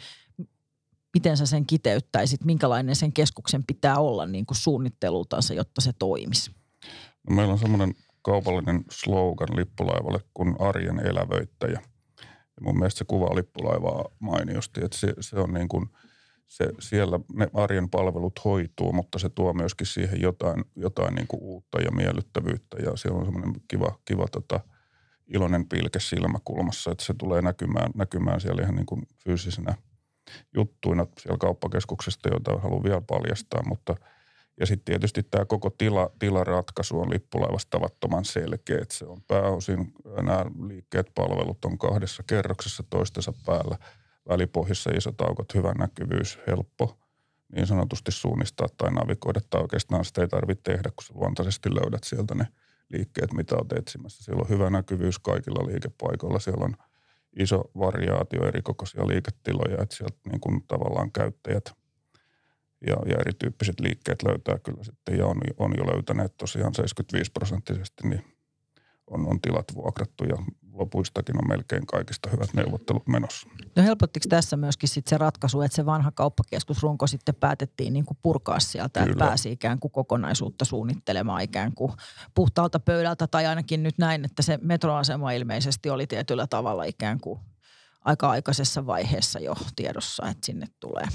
miten 1.13 1.37
sä 1.37 1.45
sen 1.45 1.65
kiteyttäisit, 1.65 2.43
minkälainen 2.43 2.95
sen 2.95 3.13
keskuksen 3.13 3.63
pitää 3.63 3.99
olla 3.99 4.25
niin 4.25 4.45
kuin 4.45 4.57
suunnittelultansa, 4.57 5.53
jotta 5.53 5.81
se 5.81 5.93
toimisi? 5.99 6.51
No 7.29 7.35
meillä 7.35 7.53
on 7.53 7.59
semmoinen 7.59 7.95
kaupallinen 8.23 8.83
slogan 8.91 9.55
lippulaivalle 9.55 10.19
kuin 10.33 10.55
arjen 10.59 10.99
elävöittäjä. 10.99 11.81
Ja 12.55 12.61
mun 12.61 12.77
mielestä 12.77 12.97
se 12.97 13.05
kuvaa 13.07 13.35
lippulaivaa 13.35 14.05
mainiosti, 14.19 14.85
että 14.85 14.97
se, 14.97 15.13
se 15.19 15.39
on 15.39 15.53
niin 15.53 15.67
kuin, 15.67 15.89
se, 16.47 16.69
siellä 16.79 17.19
ne 17.33 17.47
arjen 17.53 17.89
palvelut 17.89 18.45
hoituu, 18.45 18.93
mutta 18.93 19.19
se 19.19 19.29
tuo 19.29 19.53
myöskin 19.53 19.87
siihen 19.87 20.21
jotain, 20.21 20.65
jotain 20.75 21.15
niin 21.15 21.27
kuin 21.27 21.43
uutta 21.43 21.81
ja 21.81 21.91
miellyttävyyttä 21.91 22.77
ja 22.77 22.97
siellä 22.97 23.19
on 23.19 23.25
semmoinen 23.25 23.53
kiva, 23.67 23.99
kiva 24.05 24.27
tota, 24.27 24.59
iloinen 25.33 25.69
pilke 25.69 25.99
silmäkulmassa, 25.99 26.91
että 26.91 27.05
se 27.05 27.13
tulee 27.17 27.41
näkymään, 27.41 27.91
näkymään 27.95 28.41
siellä 28.41 28.61
ihan 28.61 28.75
niin 28.75 28.85
kuin 28.85 29.01
fyysisenä 29.23 29.73
juttuina 30.55 31.07
siellä 31.19 31.37
kauppakeskuksesta, 31.37 32.29
joita 32.29 32.59
haluan 32.59 32.83
vielä 32.83 33.01
paljastaa, 33.01 33.63
mutta– 33.67 33.95
ja 34.59 34.65
sitten 34.65 34.85
tietysti 34.85 35.23
tämä 35.23 35.45
koko 35.45 35.69
tila, 35.69 36.09
tilaratkaisu 36.19 36.99
on 36.99 37.09
lippulaivassa 37.09 37.67
tavattoman 37.69 38.25
selkeä. 38.25 38.79
Että 38.81 38.95
se 38.95 39.05
on 39.05 39.21
pääosin, 39.27 39.93
nämä 40.21 40.45
liikkeet, 40.67 41.11
palvelut 41.15 41.65
on 41.65 41.77
kahdessa 41.77 42.23
kerroksessa 42.23 42.83
toistensa 42.89 43.33
päällä. 43.45 43.77
Välipohjissa 44.29 44.91
isot 44.97 45.21
aukot, 45.21 45.53
hyvä 45.53 45.73
näkyvyys, 45.73 46.39
helppo 46.47 46.97
niin 47.55 47.67
sanotusti 47.67 48.11
suunnistaa 48.11 48.67
tai 48.77 48.91
navigoida. 48.91 49.39
Tai 49.49 49.61
oikeastaan 49.61 50.05
sitä 50.05 50.21
ei 50.21 50.27
tarvitse 50.27 50.63
tehdä, 50.63 50.89
kun 50.95 51.03
sä 51.03 51.13
luontaisesti 51.15 51.69
löydät 51.75 52.03
sieltä 52.03 52.35
ne 52.35 52.47
liikkeet, 52.89 53.33
mitä 53.33 53.55
olet 53.55 53.71
etsimässä. 53.71 54.23
Siellä 54.23 54.41
on 54.41 54.49
hyvä 54.49 54.69
näkyvyys 54.69 55.19
kaikilla 55.19 55.67
liikepaikoilla. 55.67 56.39
Siellä 56.39 56.65
on 56.65 56.75
iso 57.39 57.63
variaatio 57.77 58.47
eri 58.47 58.61
kokoisia 58.61 59.07
liiketiloja, 59.07 59.83
että 59.83 59.95
sieltä 59.95 60.17
niin 60.31 60.39
kuin 60.39 60.63
tavallaan 60.67 61.11
käyttäjät– 61.11 61.73
ja, 62.87 62.95
ja 63.05 63.15
erityyppiset 63.19 63.79
liikkeet 63.79 64.23
löytää 64.23 64.59
kyllä 64.59 64.83
sitten 64.83 65.17
ja 65.17 65.25
on, 65.25 65.37
on 65.57 65.73
jo 65.77 65.87
löytäneet 65.93 66.37
tosiaan 66.37 66.73
75 66.73 67.31
prosenttisesti, 67.31 68.07
niin 68.07 68.23
on, 69.07 69.27
on 69.27 69.41
tilat 69.41 69.65
vuokrattu 69.75 70.23
ja 70.23 70.35
lopuistakin 70.73 71.37
on 71.37 71.47
melkein 71.47 71.85
kaikista 71.85 72.29
hyvät 72.29 72.53
neuvottelut 72.53 73.07
menossa. 73.07 73.47
No 73.75 73.83
helpottiko 73.83 74.25
tässä 74.29 74.57
myöskin 74.57 74.89
sitten 74.89 75.09
se 75.09 75.17
ratkaisu, 75.17 75.61
että 75.61 75.75
se 75.75 75.85
vanha 75.85 76.11
kauppakeskusrunko 76.11 77.07
sitten 77.07 77.35
päätettiin 77.35 77.93
niin 77.93 78.05
kuin 78.05 78.17
purkaa 78.21 78.59
sieltä, 78.59 78.99
Kyllä. 78.99 79.11
että 79.11 79.25
pääsi 79.25 79.51
ikään 79.51 79.79
kuin 79.79 79.91
kokonaisuutta 79.91 80.65
suunnittelemaan 80.65 81.41
ikään 81.41 81.73
kuin 81.75 81.91
puhtaalta 82.35 82.79
pöydältä 82.79 83.27
tai 83.27 83.45
ainakin 83.45 83.83
nyt 83.83 83.97
näin, 83.97 84.25
että 84.25 84.41
se 84.41 84.59
metroasema 84.61 85.31
ilmeisesti 85.31 85.89
oli 85.89 86.07
tietyllä 86.07 86.47
tavalla 86.47 86.83
ikään 86.83 87.19
kuin 87.19 87.39
aika 88.05 88.29
aikaisessa 88.29 88.85
vaiheessa 88.85 89.39
jo 89.39 89.55
tiedossa, 89.75 90.27
että 90.27 90.45
sinne 90.45 90.65
tulee. 90.79 91.05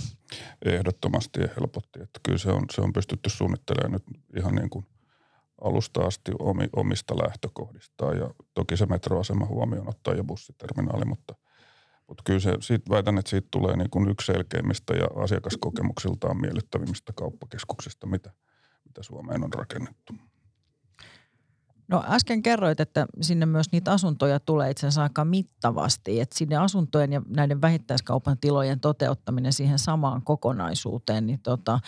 Ehdottomasti 0.64 1.40
helpotti, 1.40 2.02
että 2.02 2.21
kyllä 2.23 2.38
se 2.38 2.50
on, 2.50 2.64
se 2.71 2.80
on 2.80 2.92
pystytty 2.92 3.30
suunnittelemaan 3.30 3.92
nyt 3.92 4.04
ihan 4.37 4.54
niin 4.54 4.71
kuin 4.71 4.87
alusta 5.61 6.00
asti 6.00 6.33
omista 6.76 7.14
lähtökohdistaan 7.14 8.16
ja 8.16 8.30
toki 8.54 8.76
se 8.76 8.87
metroasema 8.87 9.47
huomioon 9.47 9.88
ottaa 9.88 10.14
ja 10.14 10.25
bussiterminaali, 10.25 11.04
mutta, 11.04 11.35
mutta 12.07 12.23
kyllä 12.26 12.40
se, 12.40 12.52
siitä 12.61 12.90
väitän, 12.90 13.18
että 13.18 13.30
siitä 13.30 13.49
tulee 13.50 13.76
niin 13.76 13.90
kuin 13.90 14.09
yksi 14.09 14.33
selkeimmistä 14.33 14.95
ja 14.95 15.07
asiakaskokemuksiltaan 15.23 16.40
miellyttävimmistä 16.40 17.12
kauppakeskuksista, 17.12 18.07
mitä, 18.07 18.33
mitä 18.85 19.02
Suomeen 19.02 19.45
on 19.45 19.52
rakennettu. 19.52 20.14
No 21.88 22.04
äsken 22.09 22.42
kerroit, 22.42 22.80
että 22.80 23.07
sinne 23.21 23.47
myös 23.47 23.66
niitä 23.73 23.92
asuntoja 23.92 24.40
tulee 24.40 24.71
itse 24.71 24.87
asiassa 24.87 25.02
aika 25.02 25.25
mittavasti. 25.25 26.21
Että 26.21 26.38
sinne 26.38 26.57
asuntojen 26.57 27.12
ja 27.12 27.23
näiden 27.28 27.61
vähittäiskaupan 27.61 28.38
tilojen 28.40 28.80
toteuttaminen 28.80 29.52
siihen 29.52 29.78
samaan 29.78 30.23
kokonaisuuteen, 30.23 31.26
niin, 31.26 31.40
tota, 31.42 31.80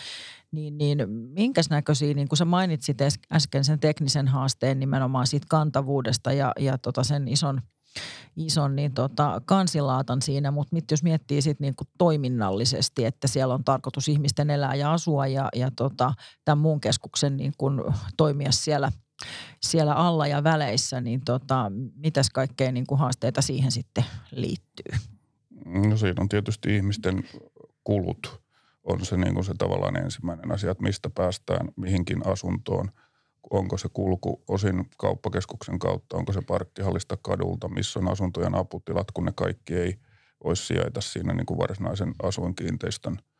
niin, 0.51 0.77
niin 0.77 1.09
minkäs 1.09 1.69
näköisiä, 1.69 2.13
niin 2.13 2.27
kuin 2.27 2.37
sä 2.37 2.45
mainitsit 2.45 2.97
äsken 3.31 3.63
sen 3.63 3.79
teknisen 3.79 4.27
haasteen 4.27 4.79
nimenomaan 4.79 5.27
siitä 5.27 5.47
kantavuudesta 5.49 6.33
ja, 6.33 6.51
ja 6.59 6.77
tota 6.77 7.03
sen 7.03 7.27
ison, 7.27 7.61
ison 8.35 8.75
niin 8.75 8.93
tota, 8.93 9.41
kansilaatan 9.45 10.21
siinä, 10.21 10.51
mutta 10.51 10.75
mit, 10.75 10.91
jos 10.91 11.03
miettii 11.03 11.41
sitten 11.41 11.65
niin 11.65 11.87
toiminnallisesti, 11.97 13.05
että 13.05 13.27
siellä 13.27 13.53
on 13.53 13.63
tarkoitus 13.63 14.07
ihmisten 14.07 14.49
elää 14.49 14.75
ja 14.75 14.93
asua 14.93 15.27
ja, 15.27 15.49
ja 15.55 15.71
tota, 15.75 16.13
tämän 16.45 16.57
muun 16.57 16.81
keskuksen 16.81 17.37
niin 17.37 17.53
kuin 17.57 17.81
toimia 18.17 18.51
siellä– 18.51 18.91
siellä 19.59 19.93
alla 19.93 20.27
ja 20.27 20.43
väleissä, 20.43 21.01
niin 21.01 21.21
tota, 21.25 21.71
mitäs 21.95 22.29
kaikkea 22.29 22.71
niin 22.71 22.87
kuin 22.87 22.99
haasteita 22.99 23.41
siihen 23.41 23.71
sitten 23.71 24.05
liittyy? 24.31 24.99
No 25.65 25.97
siinä 25.97 26.21
on 26.21 26.29
tietysti 26.29 26.75
ihmisten 26.75 27.23
kulut 27.83 28.41
on 28.83 29.05
se, 29.05 29.17
niin 29.17 29.33
kuin 29.33 29.45
se 29.45 29.53
tavallaan 29.57 29.97
ensimmäinen 29.97 30.51
asia, 30.51 30.71
että 30.71 30.83
mistä 30.83 31.09
päästään 31.09 31.69
mihinkin 31.75 32.27
asuntoon. 32.27 32.91
Onko 33.49 33.77
se 33.77 33.89
kulku 33.93 34.43
osin 34.47 34.89
kauppakeskuksen 34.97 35.79
kautta, 35.79 36.17
onko 36.17 36.33
se 36.33 36.41
parkkihallista 36.41 37.17
kadulta, 37.17 37.69
missä 37.69 37.99
on 37.99 38.11
asuntojen 38.11 38.55
aputilat, 38.55 39.11
kun 39.11 39.25
ne 39.25 39.31
kaikki 39.35 39.75
ei 39.75 39.95
voisi 40.43 40.65
sijaita 40.65 41.01
siinä 41.01 41.33
niin 41.33 41.45
kuin 41.45 41.57
varsinaisen 41.57 42.13
asuinkiinteistön– 42.23 43.17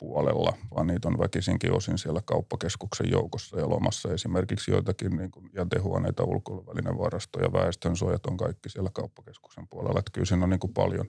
puolella, 0.00 0.56
vaan 0.74 0.86
niitä 0.86 1.08
on 1.08 1.18
väkisinkin 1.18 1.72
osin 1.72 1.98
siellä 1.98 2.20
kauppakeskuksen 2.24 3.10
joukossa 3.10 3.58
ja 3.58 3.68
lomassa 3.68 4.12
esimerkiksi 4.12 4.70
joitakin 4.70 5.16
niin 5.16 5.30
kuin 5.30 5.50
jätehuoneita, 5.54 6.24
ulkoiluvälinen 6.24 6.94
ja 7.42 7.52
väestönsuojat 7.52 8.26
on 8.26 8.36
kaikki 8.36 8.68
siellä 8.68 8.90
kauppakeskuksen 8.92 9.68
puolella. 9.70 9.98
Että 9.98 10.10
kyllä 10.12 10.24
siinä 10.24 10.44
on 10.44 10.50
niin 10.50 10.60
kuin 10.60 10.72
paljon, 10.72 11.06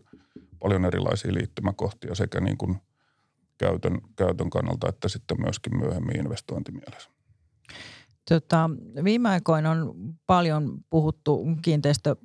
paljon 0.60 0.86
erilaisia 0.86 1.34
liittymäkohtia 1.34 2.16
sekä 2.16 2.40
niin 2.40 2.58
kuin 2.58 2.78
käytön, 3.58 4.02
käytön 4.16 4.50
kannalta 4.50 4.90
että 4.90 5.10
sitten 5.10 5.42
myöskin 5.42 5.78
myöhemmin 5.78 6.20
investointimielessä. 6.20 7.10
Tota, 8.30 8.70
viime 9.04 9.30
aikoina 9.30 9.72
on 9.72 9.96
paljon 10.28 10.78
puhuttu 10.90 11.48
kiinteistö 11.62 12.16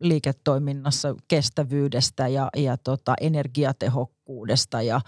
liiketoiminnassa 0.00 1.14
kestävyydestä 1.28 2.28
ja, 2.28 2.48
ja 2.56 2.76
tota, 2.76 3.14
energiatehokkuudesta 3.20 4.13
ja, 4.82 5.00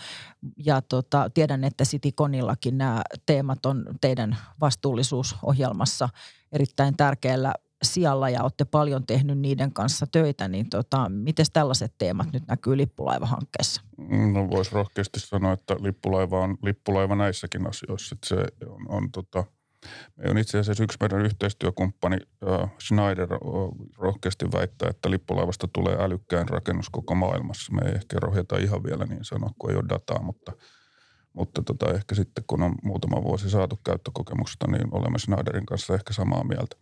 ja 0.57 0.83
tota, 0.83 1.31
tiedän, 1.35 1.65
että 1.65 1.85
Citiconillakin 1.85 2.79
nämä 2.79 3.03
teemat 3.27 3.67
on 3.67 3.85
teidän 4.01 4.37
vastuullisuusohjelmassa 4.61 6.09
erittäin 6.53 6.97
tärkeällä 6.97 7.55
sijalla 7.83 8.31
ja 8.31 8.43
olette 8.43 8.65
paljon 8.65 9.07
tehnyt 9.07 9.39
niiden 9.39 9.73
kanssa 9.73 10.07
töitä, 10.07 10.49
niin 10.49 10.71
tota, 10.71 11.09
miten 11.09 11.47
tällaiset 11.53 11.95
teemat 11.99 12.33
nyt 12.33 12.47
näkyy 12.47 12.77
lippulaivahankkeessa? 12.77 13.83
No 14.33 14.51
voisi 14.51 14.75
rohkeasti 14.75 15.21
sanoa, 15.21 15.53
että 15.53 15.77
lippulaiva 15.81 16.41
on 16.41 16.57
lippulaiva 16.63 17.17
näissäkin 17.17 17.69
asioissa. 17.69 18.15
Että 18.15 18.29
se 18.29 18.37
on, 18.67 18.89
on 18.89 19.11
tota, 19.13 19.45
on 20.25 20.39
itse 20.39 20.59
asiassa 20.59 20.85
yksi 20.85 20.99
meidän 21.01 21.21
yhteistyökumppani 21.21 22.17
Schneider 22.87 23.29
rohkeasti 23.99 24.53
väittää, 24.53 24.89
että 24.91 25.11
lippulaivasta 25.11 25.69
tulee 25.73 25.97
älykkään 26.01 26.49
rakennus 26.49 26.91
koko 26.91 27.15
maailmassa. 27.15 27.73
Me 27.73 27.81
ei 27.89 27.95
ehkä 27.95 28.17
rohjeta 28.21 28.59
ihan 28.59 28.85
vielä 28.85 29.05
niin 29.05 29.25
sanoa, 29.25 29.51
kun 29.59 29.71
ei 29.71 29.77
ole 29.77 29.89
dataa, 29.89 30.23
mutta, 30.23 30.53
mutta 31.33 31.63
tota, 31.63 31.95
ehkä 31.95 32.15
sitten 32.15 32.45
kun 32.47 32.63
on 32.63 32.75
muutama 32.83 33.23
vuosi 33.23 33.51
saatu 33.51 33.81
käyttökokemusta, 33.85 34.67
niin 34.71 34.89
olemme 34.91 35.19
Schneiderin 35.19 35.67
kanssa 35.67 35.95
ehkä 35.95 36.13
samaa 36.13 36.45
mieltä. 36.45 36.77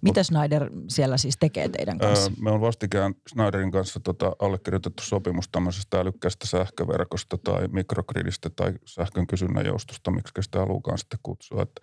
Mitä 0.00 0.22
Schneider 0.22 0.70
siellä 0.88 1.16
siis 1.16 1.36
tekee 1.40 1.68
teidän 1.68 1.98
kanssa? 1.98 2.32
me 2.40 2.50
on 2.50 2.60
vastikään 2.60 3.14
Schneiderin 3.28 3.70
kanssa 3.70 4.00
tota 4.00 4.36
allekirjoitettu 4.38 5.02
sopimus 5.02 5.48
tämmöisestä 5.48 6.00
älykkäästä 6.00 6.46
sähköverkosta 6.46 7.38
tai 7.38 7.68
mikrogridistä 7.68 8.50
tai 8.50 8.74
sähkön 8.84 9.26
kysynnän 9.26 9.66
joustosta, 9.66 10.10
miksi 10.10 10.42
sitä 10.42 10.58
halukaan 10.58 10.98
sitten 10.98 11.18
kutsua. 11.22 11.62
Että 11.62 11.80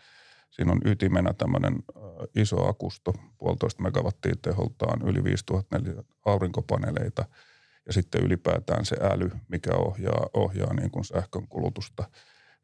Siinä 0.54 0.72
on 0.72 0.82
ytimenä 0.86 1.34
tämmöinen 1.34 1.84
iso 2.36 2.70
akusto, 2.70 3.14
puolitoista 3.38 3.84
megawattia 3.84 4.34
teholtaan, 4.42 5.08
yli 5.08 5.24
5000 5.24 5.78
aurinkopaneeleita 6.26 7.26
ja 7.86 7.94
sitten 7.94 8.24
ylipäätään 8.24 8.86
se 8.86 8.96
äly, 9.02 9.32
mikä 9.48 9.76
ohjaa, 9.76 10.30
ohjaa 10.34 10.74
niin 10.74 10.92
kuin 10.92 11.06
sähkön 11.06 11.48
kulutusta. 11.48 12.10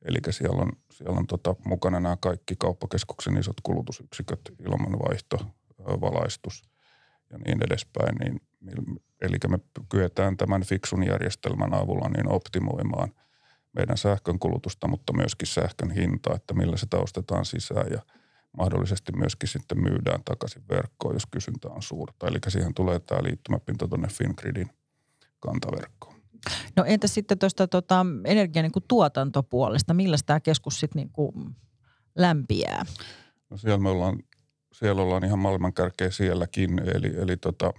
Eli 0.02 0.18
siellä 0.30 0.62
on, 0.62 0.72
siellä 0.92 1.20
on 1.20 1.28
tota, 1.28 1.56
mukana 1.66 2.00
nämä 2.00 2.18
kaikki 2.22 2.56
kauppakeskuksen 2.56 3.38
isot 3.38 3.62
kulutusyksiköt, 3.64 4.42
ilmanvaihto, 4.66 5.38
valaistus 5.80 6.64
ja 7.30 7.38
niin 7.38 7.64
edespäin. 7.66 8.16
Niin 8.16 8.42
Eli 9.22 9.38
me 9.48 9.60
kyetään 9.90 10.38
tämän 10.38 10.64
fiksun 10.64 11.06
järjestelmän 11.08 11.74
avulla 11.74 12.10
niin 12.10 12.32
optimoimaan 12.32 13.12
meidän 13.74 13.98
sähkön 13.98 14.40
kulutusta, 14.40 14.88
mutta 14.88 15.14
myöskin 15.14 15.48
sähkön 15.48 15.92
hintaa, 15.92 16.36
että 16.36 16.54
millä 16.54 16.78
sitä 16.78 16.98
ostetaan 16.98 17.46
sisään 17.46 17.92
ja 17.92 18.02
mahdollisesti 18.58 19.12
myöskin 19.12 19.50
sitten 19.50 19.84
myydään 19.84 20.24
takaisin 20.26 20.64
verkkoon, 20.70 21.16
jos 21.16 21.26
kysyntä 21.32 21.68
on 21.70 21.82
suurta. 21.82 22.28
Eli 22.28 22.38
siihen 22.48 22.74
tulee 22.74 23.00
tämä 23.00 23.24
liittymäpinta 23.24 23.88
tuonne 23.88 24.08
Fingridin 24.08 24.70
kantaverkkoon. 25.40 26.16
No 26.76 26.84
entä 26.84 27.08
sitten 27.08 27.40
tuosta 27.40 27.68
tota, 27.68 28.06
energian 28.26 28.64
niin 28.64 28.84
tuotantopuolesta, 28.88 29.94
millä 29.94 30.18
tämä 30.26 30.40
keskus 30.40 30.80
sitten 30.80 31.10
niin 31.16 31.56
lämpiää? 32.16 32.86
No 33.50 33.58
siellä 33.58 33.80
me 33.80 33.90
ollaan, 33.90 34.20
siellä 34.74 35.02
ollaan 35.02 35.26
ihan 35.26 35.40
maailmankärkeä 35.40 36.12
sielläkin, 36.12 36.80
eli, 36.80 37.14
eli 37.18 37.38
tota, 37.38 37.74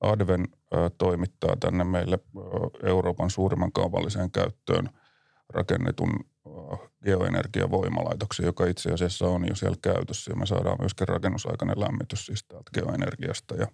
Adven 0.00 0.48
ä, 0.74 0.90
toimittaa 0.98 1.56
tänne 1.56 1.84
meille 1.84 2.18
ä, 2.18 2.40
Euroopan 2.88 3.30
suurimman 3.30 3.72
kaupalliseen 3.72 4.30
käyttöön 4.30 4.88
rakennetun 5.50 6.10
ä, 6.46 6.88
geoenergiavoimalaitoksen, 7.04 8.46
joka 8.46 8.66
itse 8.66 8.92
asiassa 8.92 9.26
on 9.26 9.48
jo 9.48 9.54
siellä 9.54 9.76
käytössä 9.82 10.30
ja 10.32 10.36
me 10.36 10.46
saadaan 10.46 10.76
myöskin 10.80 11.08
rakennusaikainen 11.08 11.80
lämmitys 11.80 12.26
siis 12.26 12.44
täältä 12.44 12.70
geoenergiasta. 12.74 13.54
Ja, 13.54 13.66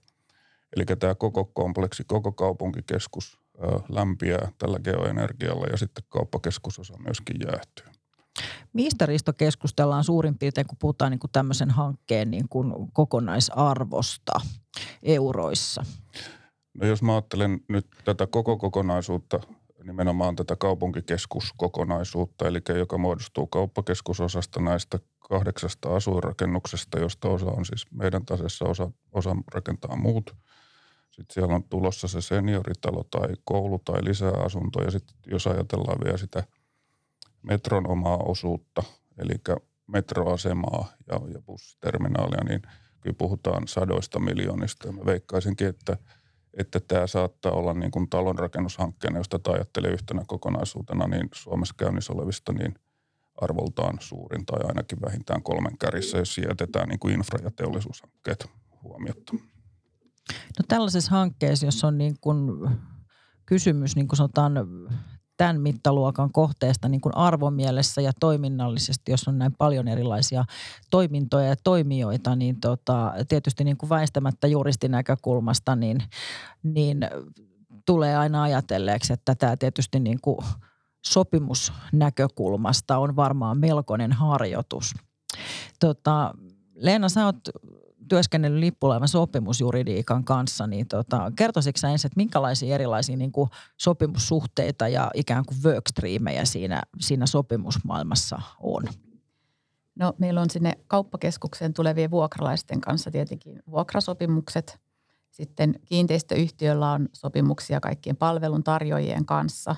eli 0.76 0.84
tämä 0.98 1.14
koko 1.14 1.44
kompleksi, 1.44 2.04
koko 2.06 2.32
kaupunkikeskus 2.32 3.38
lämpiää 3.88 4.52
tällä 4.58 4.78
geoenergialla 4.78 5.66
ja 5.66 5.76
sitten 5.76 6.04
kauppakeskusosa 6.08 6.94
myöskin 6.98 7.36
jäähtyy. 7.46 7.86
Mistä 8.72 9.06
Risto 9.06 9.32
keskustellaan 9.32 10.04
suurin 10.04 10.38
piirtein, 10.38 10.66
kun 10.66 10.78
puhutaan 10.80 11.10
niin 11.10 11.18
kuin 11.18 11.30
tämmöisen 11.30 11.70
hankkeen 11.70 12.30
niin 12.30 12.48
kuin 12.48 12.72
kokonaisarvosta 12.92 14.40
euroissa? 15.02 15.84
No 16.74 16.86
jos 16.86 17.02
mä 17.02 17.12
ajattelen 17.12 17.60
nyt 17.68 17.86
tätä 18.04 18.26
koko 18.26 18.56
kokonaisuutta, 18.56 19.40
nimenomaan 19.86 20.36
tätä 20.36 20.56
kaupunkikeskuskokonaisuutta, 20.56 22.48
eli 22.48 22.58
joka 22.78 22.98
muodostuu 22.98 23.46
kauppakeskusosasta 23.46 24.60
näistä 24.60 24.98
kahdeksasta 25.18 25.96
asuinrakennuksesta, 25.96 26.98
josta 26.98 27.28
osa 27.28 27.46
on 27.46 27.64
siis 27.64 27.86
meidän 27.90 28.24
tasessa, 28.24 28.64
osa, 28.64 28.90
osa 29.12 29.36
rakentaa 29.54 29.96
muut– 29.96 30.34
sitten 31.14 31.34
siellä 31.34 31.54
on 31.54 31.64
tulossa 31.64 32.08
se 32.08 32.20
senioritalo 32.20 33.04
tai 33.10 33.28
koulu 33.44 33.78
tai 33.78 34.04
lisää 34.04 34.32
asuntoja. 34.44 34.90
Sitten 34.90 35.16
jos 35.26 35.46
ajatellaan 35.46 35.98
vielä 36.04 36.16
sitä 36.16 36.44
metron 37.42 37.90
omaa 37.90 38.16
osuutta, 38.16 38.82
eli 39.18 39.34
metroasemaa 39.86 40.92
ja, 41.08 41.20
ja 41.34 41.40
bussiterminaalia, 41.46 42.44
niin 42.44 42.62
kyllä 43.00 43.16
puhutaan 43.18 43.68
sadoista 43.68 44.20
miljoonista. 44.20 44.92
Mä 44.92 45.04
veikkaisinkin, 45.06 45.66
että, 45.66 45.96
että 46.58 46.80
tämä 46.80 47.06
saattaa 47.06 47.52
olla 47.52 47.74
niin 47.74 47.90
kuin 47.90 48.10
talonrakennushankkeena, 48.10 49.18
josta 49.18 49.38
tämä 49.38 49.54
ajattelee 49.54 49.90
yhtenä 49.90 50.22
kokonaisuutena, 50.26 51.06
niin 51.06 51.28
Suomessa 51.34 51.74
käynnissä 51.78 52.12
olevista 52.12 52.52
niin 52.52 52.74
arvoltaan 53.40 53.96
suurin 54.00 54.46
tai 54.46 54.60
ainakin 54.64 54.98
vähintään 55.06 55.42
kolmen 55.42 55.78
kärissä, 55.78 56.18
jos 56.18 56.38
jätetään 56.38 56.88
niin 56.88 56.98
kuin 56.98 57.20
infra- 57.20 57.44
ja 57.44 57.50
teollisuushankkeet 57.50 58.46
huomiotta. 58.82 59.32
No 60.58 60.64
tällaisessa 60.68 61.10
hankkeessa, 61.10 61.66
jos 61.66 61.84
on 61.84 61.98
niin 61.98 62.16
kuin 62.20 62.68
kysymys, 63.46 63.96
niin 63.96 64.08
kuin 64.08 64.16
sanotaan, 64.16 64.54
tämän 65.36 65.60
mittaluokan 65.60 66.32
kohteesta 66.32 66.88
niin 66.88 67.00
kuin 67.00 67.16
arvomielessä 67.16 68.00
ja 68.00 68.12
toiminnallisesti, 68.20 69.12
jos 69.12 69.28
on 69.28 69.38
näin 69.38 69.52
paljon 69.58 69.88
erilaisia 69.88 70.44
toimintoja 70.90 71.46
ja 71.48 71.56
toimijoita, 71.64 72.36
niin 72.36 72.60
tota, 72.60 73.12
tietysti 73.28 73.64
niin 73.64 73.76
kuin 73.76 73.90
väistämättä 73.90 74.46
juristin 74.46 74.90
näkökulmasta, 74.90 75.76
niin, 75.76 76.02
niin 76.62 76.98
tulee 77.86 78.16
aina 78.16 78.42
ajatelleeksi, 78.42 79.12
että 79.12 79.34
tämä 79.34 79.56
tietysti 79.56 80.00
niin 80.00 80.20
kuin 80.20 80.38
sopimusnäkökulmasta 81.06 82.98
on 82.98 83.16
varmaan 83.16 83.58
melkoinen 83.58 84.12
harjoitus. 84.12 84.94
Tota, 85.80 86.34
Leena, 86.74 87.08
sä 87.08 87.24
oot 87.24 87.36
työskennellyt 88.08 88.60
lippulaivan 88.60 89.08
sopimusjuridiikan 89.08 90.24
kanssa, 90.24 90.66
niin 90.66 90.88
tota, 90.88 91.32
kertoisitko 91.36 91.78
sä 91.78 91.88
ensin, 91.90 92.08
että 92.08 92.16
minkälaisia 92.16 92.74
erilaisia 92.74 93.16
niin 93.16 93.32
kuin 93.32 93.50
sopimussuhteita 93.76 94.88
ja 94.88 95.10
ikään 95.14 95.44
kuin 95.44 95.58
workstreameja 95.64 96.46
siinä, 96.46 96.82
siinä 97.00 97.26
sopimusmaailmassa 97.26 98.40
on? 98.60 98.82
No 99.94 100.12
meillä 100.18 100.40
on 100.40 100.50
sinne 100.50 100.72
kauppakeskukseen 100.86 101.74
tulevien 101.74 102.10
vuokralaisten 102.10 102.80
kanssa 102.80 103.10
tietenkin 103.10 103.62
vuokrasopimukset. 103.70 104.80
Sitten 105.30 105.74
kiinteistöyhtiöllä 105.84 106.90
on 106.90 107.08
sopimuksia 107.12 107.80
kaikkien 107.80 108.16
palveluntarjoajien 108.16 109.26
kanssa. 109.26 109.76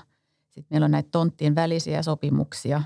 Sitten 0.49 0.67
meillä 0.69 0.85
on 0.85 0.91
näitä 0.91 1.09
tonttien 1.11 1.55
välisiä 1.55 2.01
sopimuksia. 2.01 2.83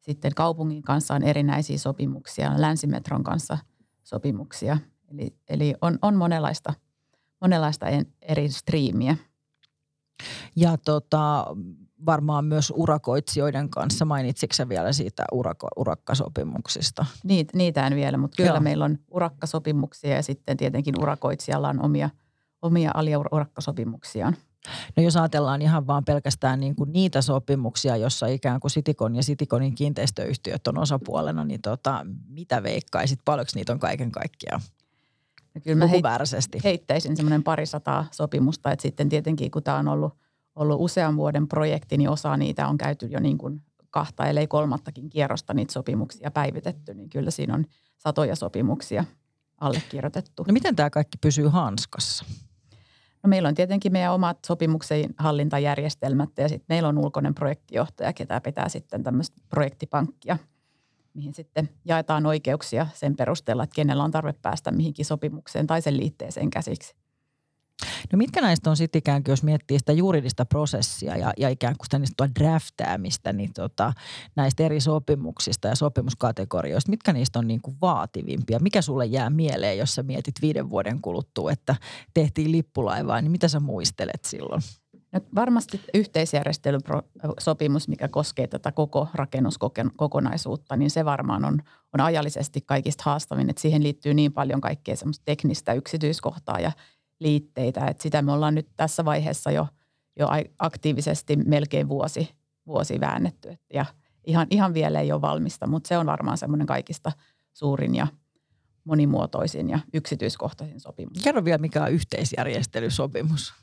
Sitten 0.00 0.34
kaupungin 0.34 0.82
kanssa 0.82 1.14
on 1.14 1.22
erinäisiä 1.22 1.78
sopimuksia, 1.78 2.52
länsimetron 2.56 3.24
kanssa– 3.24 3.58
sopimuksia. 4.04 4.78
Eli, 5.12 5.34
eli 5.48 5.74
on, 5.80 5.98
on 6.02 6.16
monenlaista, 6.16 6.74
monenlaista 7.40 7.86
eri 8.22 8.48
striimiä. 8.48 9.16
Ja 10.56 10.76
tota, 10.76 11.46
varmaan 12.06 12.44
myös 12.44 12.72
urakoitsijoiden 12.76 13.68
kanssa. 13.68 14.04
Mainitsitko 14.04 14.68
vielä 14.68 14.92
siitä 14.92 15.24
urako, 15.32 15.68
urakkasopimuksista? 15.76 17.06
Niitä, 17.24 17.52
niitä 17.56 17.86
en 17.86 17.94
vielä, 17.94 18.16
mutta 18.16 18.36
kyllä 18.36 18.50
Joo. 18.50 18.60
meillä 18.60 18.84
on 18.84 18.98
urakkasopimuksia 19.10 20.16
ja 20.16 20.22
sitten 20.22 20.56
tietenkin 20.56 20.94
urakoitsijalla 21.00 21.68
on 21.68 21.84
omia, 21.84 22.10
omia 22.62 22.90
aliurakkasopimuksiaan. 22.94 24.36
No 24.96 25.02
jos 25.02 25.16
ajatellaan 25.16 25.62
ihan 25.62 25.86
vaan 25.86 26.04
pelkästään 26.04 26.60
niin 26.60 26.76
kuin 26.76 26.92
niitä 26.92 27.22
sopimuksia, 27.22 27.96
jossa 27.96 28.26
ikään 28.26 28.60
kuin 28.60 28.70
Sitikon 28.70 29.16
ja 29.16 29.22
Sitikonin 29.22 29.74
kiinteistöyhtiöt 29.74 30.66
on 30.66 30.78
osapuolena, 30.78 31.44
niin 31.44 31.62
tota, 31.62 32.06
mitä 32.28 32.62
veikkaisit? 32.62 33.20
Paljonko 33.24 33.52
niitä 33.54 33.72
on 33.72 33.78
kaiken 33.78 34.12
kaikkiaan? 34.12 34.60
No 35.54 35.60
kyllä 35.64 35.78
mä 35.78 35.86
heit, 35.86 36.04
heittäisin 36.64 37.16
semmoinen 37.16 37.42
parisataa 37.42 38.04
sopimusta, 38.10 38.70
että 38.70 38.82
sitten 38.82 39.08
tietenkin 39.08 39.50
kun 39.50 39.62
tämä 39.62 39.76
on 39.76 39.88
ollut, 39.88 40.14
ollut 40.54 40.80
usean 40.80 41.16
vuoden 41.16 41.48
projekti, 41.48 41.96
niin 41.96 42.10
osa 42.10 42.36
niitä 42.36 42.68
on 42.68 42.78
käyty 42.78 43.06
jo 43.06 43.20
niin 43.20 43.38
kuin 43.38 43.62
kahta, 43.90 44.26
ellei 44.26 44.46
kolmattakin 44.46 45.10
kierrosta 45.10 45.54
niitä 45.54 45.72
sopimuksia 45.72 46.30
päivitetty, 46.30 46.94
niin 46.94 47.10
kyllä 47.10 47.30
siinä 47.30 47.54
on 47.54 47.64
satoja 47.98 48.36
sopimuksia 48.36 49.04
allekirjoitettu. 49.60 50.44
No 50.48 50.52
miten 50.52 50.76
tämä 50.76 50.90
kaikki 50.90 51.18
pysyy 51.20 51.48
hanskassa? 51.48 52.24
No 53.22 53.28
meillä 53.28 53.48
on 53.48 53.54
tietenkin 53.54 53.92
meidän 53.92 54.14
omat 54.14 54.38
sopimuksen 54.46 55.14
hallintajärjestelmät 55.18 56.30
ja 56.38 56.48
sitten 56.48 56.66
meillä 56.68 56.88
on 56.88 56.98
ulkoinen 56.98 57.34
projektijohtaja, 57.34 58.12
ketä 58.12 58.40
pitää 58.40 58.68
sitten 58.68 59.02
tämmöistä 59.02 59.40
projektipankkia, 59.48 60.38
mihin 61.14 61.34
sitten 61.34 61.68
jaetaan 61.84 62.26
oikeuksia 62.26 62.86
sen 62.94 63.16
perusteella, 63.16 63.64
että 63.64 63.74
kenellä 63.74 64.04
on 64.04 64.10
tarve 64.10 64.32
päästä 64.32 64.70
mihinkin 64.70 65.04
sopimukseen 65.04 65.66
tai 65.66 65.82
sen 65.82 65.96
liitteeseen 65.96 66.50
käsiksi. 66.50 66.94
No 68.12 68.16
mitkä 68.16 68.40
näistä 68.40 68.70
on 68.70 68.76
sitten 68.76 68.98
ikään 68.98 69.24
kuin, 69.24 69.32
jos 69.32 69.42
miettii 69.42 69.78
sitä 69.78 69.92
juridista 69.92 70.44
prosessia 70.44 71.16
ja, 71.16 71.32
ja 71.36 71.48
ikään 71.48 71.76
kuin 71.76 71.86
sitä 71.86 71.98
niistä 71.98 72.28
draftaamista, 72.40 73.32
niin 73.32 73.52
tota, 73.52 73.92
näistä 74.36 74.62
eri 74.62 74.80
sopimuksista 74.80 75.68
ja 75.68 75.76
sopimuskategorioista, 75.76 76.90
mitkä 76.90 77.12
niistä 77.12 77.38
on 77.38 77.48
niin 77.48 77.60
kuin 77.60 77.76
vaativimpia? 77.80 78.58
Mikä 78.58 78.82
sulle 78.82 79.06
jää 79.06 79.30
mieleen, 79.30 79.78
jos 79.78 79.94
sä 79.94 80.02
mietit 80.02 80.34
viiden 80.42 80.70
vuoden 80.70 81.00
kuluttua, 81.00 81.52
että 81.52 81.76
tehtiin 82.14 82.52
lippulaivaa, 82.52 83.20
niin 83.20 83.32
mitä 83.32 83.48
sä 83.48 83.60
muistelet 83.60 84.24
silloin? 84.24 84.62
No 85.12 85.20
varmasti 85.34 85.80
yhteisjärjestelysopimus, 85.94 87.88
mikä 87.88 88.08
koskee 88.08 88.46
tätä 88.46 88.72
koko 88.72 89.08
rakennuskokonaisuutta, 89.14 90.76
niin 90.76 90.90
se 90.90 91.04
varmaan 91.04 91.44
on, 91.44 91.62
on 91.94 92.00
ajallisesti 92.00 92.60
kaikista 92.60 93.02
haastavin. 93.06 93.50
Että 93.50 93.62
siihen 93.62 93.82
liittyy 93.82 94.14
niin 94.14 94.32
paljon 94.32 94.60
kaikkea 94.60 94.96
semmoista 94.96 95.22
teknistä 95.24 95.72
yksityiskohtaa 95.72 96.60
ja 96.60 96.72
liitteitä. 97.22 97.86
Et 97.86 98.00
sitä 98.00 98.22
me 98.22 98.32
ollaan 98.32 98.54
nyt 98.54 98.68
tässä 98.76 99.04
vaiheessa 99.04 99.50
jo, 99.50 99.66
jo 100.18 100.28
aktiivisesti 100.58 101.36
melkein 101.36 101.88
vuosi, 101.88 102.28
vuosi 102.66 103.00
väännetty. 103.00 103.48
Et 103.48 103.60
ja 103.74 103.84
ihan, 104.24 104.46
ihan 104.50 104.74
vielä 104.74 105.00
ei 105.00 105.12
ole 105.12 105.20
valmista, 105.20 105.66
mutta 105.66 105.88
se 105.88 105.98
on 105.98 106.06
varmaan 106.06 106.38
semmoinen 106.38 106.66
kaikista 106.66 107.12
suurin 107.52 107.94
ja 107.94 108.06
monimuotoisin 108.84 109.70
ja 109.70 109.78
yksityiskohtaisin 109.94 110.80
sopimus. 110.80 111.22
Kerro 111.24 111.44
vielä, 111.44 111.58
mikä 111.58 111.82
on 111.82 111.92
yhteisjärjestelysopimus. 111.92 113.54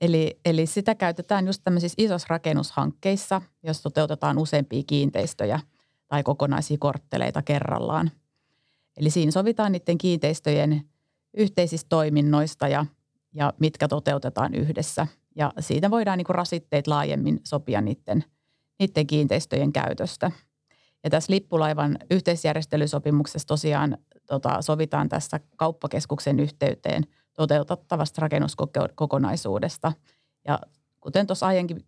Eli, 0.00 0.40
eli 0.44 0.66
sitä 0.66 0.94
käytetään 0.94 1.46
just 1.46 1.60
tämmöisissä 1.64 1.94
isoissa 1.98 2.26
rakennushankkeissa, 2.30 3.42
jos 3.62 3.82
toteutetaan 3.82 4.38
useampia 4.38 4.82
kiinteistöjä 4.86 5.60
tai 6.08 6.22
kokonaisia 6.22 6.76
kortteleita 6.80 7.42
kerrallaan. 7.42 8.10
Eli 8.96 9.10
siinä 9.10 9.30
sovitaan 9.30 9.72
niiden 9.72 9.98
kiinteistöjen 9.98 10.82
yhteisistä 11.36 11.88
toiminnoista 11.88 12.68
ja, 12.68 12.86
ja 13.32 13.52
mitkä 13.60 13.88
toteutetaan 13.88 14.54
yhdessä. 14.54 15.06
Ja 15.36 15.52
siitä 15.60 15.90
voidaan 15.90 16.18
niin 16.18 16.26
rasitteet 16.28 16.86
laajemmin 16.86 17.40
sopia 17.44 17.80
niiden, 17.80 18.24
niiden 18.78 19.06
kiinteistöjen 19.06 19.72
käytöstä. 19.72 20.30
Ja 21.04 21.10
tässä 21.10 21.32
lippulaivan 21.32 21.98
yhteisjärjestelysopimuksessa 22.10 23.48
tosiaan 23.48 23.98
tota, 24.26 24.62
sovitaan 24.62 25.08
tässä 25.08 25.40
kauppakeskuksen 25.56 26.40
yhteyteen 26.40 27.02
toteutettavasta 27.34 28.20
rakennuskokonaisuudesta. 28.20 29.92
Ja 30.48 30.60
kuten 31.00 31.26
tuossa 31.26 31.46
aiemmin 31.46 31.84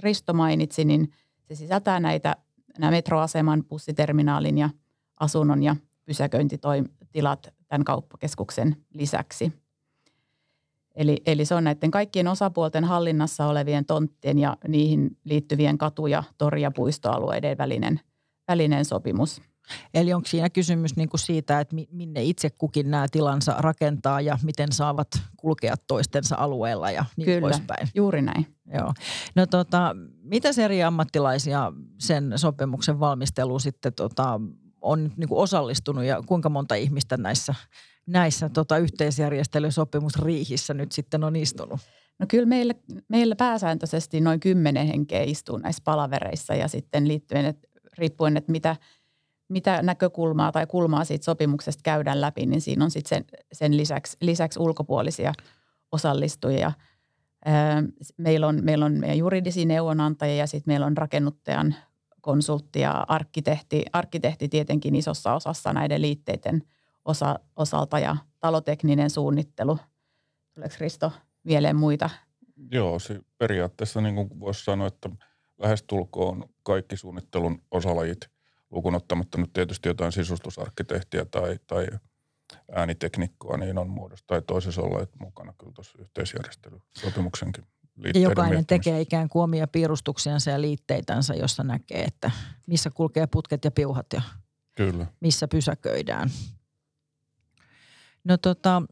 Risto 0.00 0.32
mainitsi, 0.32 0.84
niin 0.84 1.12
se 1.48 1.54
sisältää 1.54 2.00
näitä 2.00 2.36
nämä 2.78 2.90
metroaseman, 2.90 3.64
bussiterminaalin 3.64 4.58
ja 4.58 4.70
asunnon 5.20 5.62
ja 5.62 5.76
pysäköintitilat 6.04 7.54
tämän 7.68 7.84
kauppakeskuksen 7.84 8.76
lisäksi. 8.94 9.52
Eli, 10.94 11.22
eli 11.26 11.44
se 11.44 11.54
on 11.54 11.64
näiden 11.64 11.90
kaikkien 11.90 12.28
osapuolten 12.28 12.84
hallinnassa 12.84 13.46
olevien 13.46 13.84
tonttien 13.84 14.38
ja 14.38 14.56
niihin 14.68 15.16
liittyvien 15.24 15.78
katu- 15.78 16.06
ja 16.06 16.22
tori- 16.38 16.60
ja 16.62 16.70
puistoalueiden 16.70 17.58
välinen, 17.58 18.00
välinen 18.48 18.84
sopimus. 18.84 19.42
Eli 19.94 20.12
onko 20.12 20.28
siinä 20.28 20.50
kysymys 20.50 20.96
niin 20.96 21.08
kuin 21.08 21.20
siitä, 21.20 21.60
että 21.60 21.76
minne 21.90 22.22
itse 22.22 22.50
kukin 22.50 22.90
nämä 22.90 23.06
tilansa 23.12 23.54
rakentaa 23.58 24.20
ja 24.20 24.38
miten 24.42 24.72
saavat 24.72 25.08
kulkea 25.36 25.74
toistensa 25.86 26.36
alueella 26.36 26.90
ja 26.90 27.04
niin 27.16 27.24
Kyllä, 27.24 27.40
poispäin? 27.40 27.88
juuri 27.94 28.22
näin. 28.22 28.46
Joo. 28.74 28.92
No 29.34 29.46
tota, 29.46 29.96
mitä 30.22 30.48
eri 30.64 30.82
ammattilaisia 30.82 31.72
sen 31.98 32.32
sopimuksen 32.36 33.00
valmisteluun 33.00 33.60
sitten 33.60 33.94
tota, 33.94 34.40
on 34.86 35.12
niin 35.16 35.28
kuin 35.28 35.38
osallistunut 35.38 36.04
ja 36.04 36.22
kuinka 36.26 36.48
monta 36.48 36.74
ihmistä 36.74 37.16
näissä, 37.16 37.54
näissä 38.06 38.48
tota, 38.48 38.78
yhteisjärjestelysopimusriihissä 38.78 40.74
nyt 40.74 40.92
sitten 40.92 41.24
on 41.24 41.36
istunut? 41.36 41.80
No 42.18 42.26
kyllä 42.28 42.46
meillä, 42.46 42.74
meillä 43.08 43.36
pääsääntöisesti 43.36 44.20
noin 44.20 44.40
kymmenen 44.40 44.86
henkeä 44.86 45.22
istuu 45.22 45.58
näissä 45.58 45.82
palavereissa 45.84 46.54
ja 46.54 46.68
sitten 46.68 47.08
liittyen, 47.08 47.44
että 47.44 47.68
riippuen, 47.98 48.36
että 48.36 48.52
mitä, 48.52 48.76
mitä 49.48 49.82
näkökulmaa 49.82 50.52
tai 50.52 50.66
kulmaa 50.66 51.04
siitä 51.04 51.24
sopimuksesta 51.24 51.80
käydään 51.84 52.20
läpi, 52.20 52.46
niin 52.46 52.60
siinä 52.60 52.84
on 52.84 52.90
sitten 52.90 53.08
sen, 53.08 53.24
sen 53.52 53.76
lisäksi, 53.76 54.16
lisäksi 54.20 54.58
ulkopuolisia 54.60 55.32
osallistujia. 55.92 56.72
Meillä 58.16 58.46
on, 58.46 58.64
meillä 58.64 58.84
on 58.84 58.92
meidän 58.92 59.18
juridisia 59.18 59.66
neuvonantajia 59.66 60.36
ja 60.36 60.46
sitten 60.46 60.72
meillä 60.72 60.86
on 60.86 60.96
rakennuttajan 60.96 61.74
konsultti 62.26 62.80
ja 62.80 63.04
arkkitehti, 63.08 63.84
arkkitehti 63.92 64.48
tietenkin 64.48 64.94
isossa 64.94 65.34
osassa 65.34 65.72
näiden 65.72 66.02
liitteiden 66.02 66.62
osa, 67.04 67.38
osalta 67.56 67.98
ja 67.98 68.16
talotekninen 68.40 69.10
suunnittelu. 69.10 69.78
Tuleeko 70.54 70.74
Risto 70.80 71.12
mieleen 71.44 71.76
muita? 71.76 72.10
Joo, 72.70 72.98
se 72.98 73.20
periaatteessa 73.38 74.00
niin 74.00 74.14
kuin 74.14 74.40
voisi 74.40 74.64
sanoa, 74.64 74.86
että 74.86 75.10
lähestulkoon 75.58 76.48
kaikki 76.62 76.96
suunnittelun 76.96 77.62
osalajit, 77.70 78.20
lukunottamatta 78.70 79.38
nyt 79.38 79.52
tietysti 79.52 79.88
jotain 79.88 80.12
sisustusarkkitehtiä 80.12 81.24
tai, 81.24 81.58
tai 81.66 81.86
ääniteknikkoa, 82.72 83.56
niin 83.56 83.78
on 83.78 83.90
muodossa 83.90 84.26
tai 84.26 84.42
toisessa 84.42 84.82
olleet 84.82 85.10
mukana 85.20 85.54
kyllä 85.58 85.72
tuossa 85.72 85.98
yhteisjärjestelysopimuksenkin 86.00 87.64
jokainen 88.14 88.66
tekee 88.66 89.00
ikään 89.00 89.28
kuin 89.28 89.42
omia 89.42 89.66
piirustuksiansa 89.66 90.50
ja 90.50 90.60
liitteitänsä, 90.60 91.34
jossa 91.34 91.62
näkee, 91.62 92.04
että 92.04 92.30
missä 92.66 92.90
kulkee 92.90 93.26
putket 93.26 93.64
ja 93.64 93.70
piuhat 93.70 94.06
ja 94.12 94.22
Kyllä. 94.74 95.06
missä 95.20 95.48
pysäköidään. 95.48 96.30
No 98.24 98.36
tota, 98.36 98.82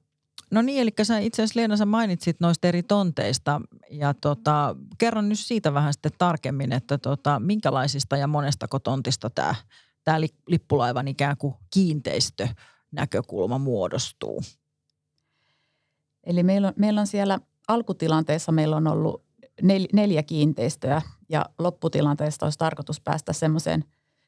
No 0.51 0.63
niin, 0.63 0.83
eli 0.83 0.91
sä 1.03 1.19
itse 1.19 1.43
asiassa 1.43 1.61
Leena, 1.61 1.77
sä 1.77 1.87
mainitsit 1.87 2.41
noista 2.41 2.69
eri 2.69 2.83
tonteista 2.83 3.61
ja 3.91 4.15
tota, 4.15 4.77
kerron 4.99 5.29
nyt 5.29 5.39
siitä 5.39 5.75
vähän 5.75 5.93
sitten 5.93 6.13
tarkemmin, 6.19 6.73
että 6.73 6.99
tota, 6.99 7.41
minkälaisista 7.41 8.17
ja 8.17 8.27
monestako 8.27 8.79
tontista 8.79 9.31
tämä 9.31 9.55
tää 10.05 10.21
lippulaivan 10.49 11.09
ikään 11.09 11.37
kuin 11.37 11.55
kiinteistönäkökulma 11.75 13.59
muodostuu? 13.59 14.43
Eli 16.25 16.43
meillä 16.43 16.69
on, 16.69 16.75
meillä 16.77 17.01
on 17.01 17.07
siellä 17.07 17.39
alkutilanteessa 17.69 18.53
meillä 18.53 18.77
on 18.77 18.87
ollut 18.87 19.25
nel, 19.63 19.87
neljä 19.93 20.23
kiinteistöä 20.23 21.03
ja 21.29 21.47
lopputilanteessa 21.59 22.47
olisi 22.47 22.59
tarkoitus 22.59 23.01
päästä 23.01 23.33
semmoiseen 23.33 23.85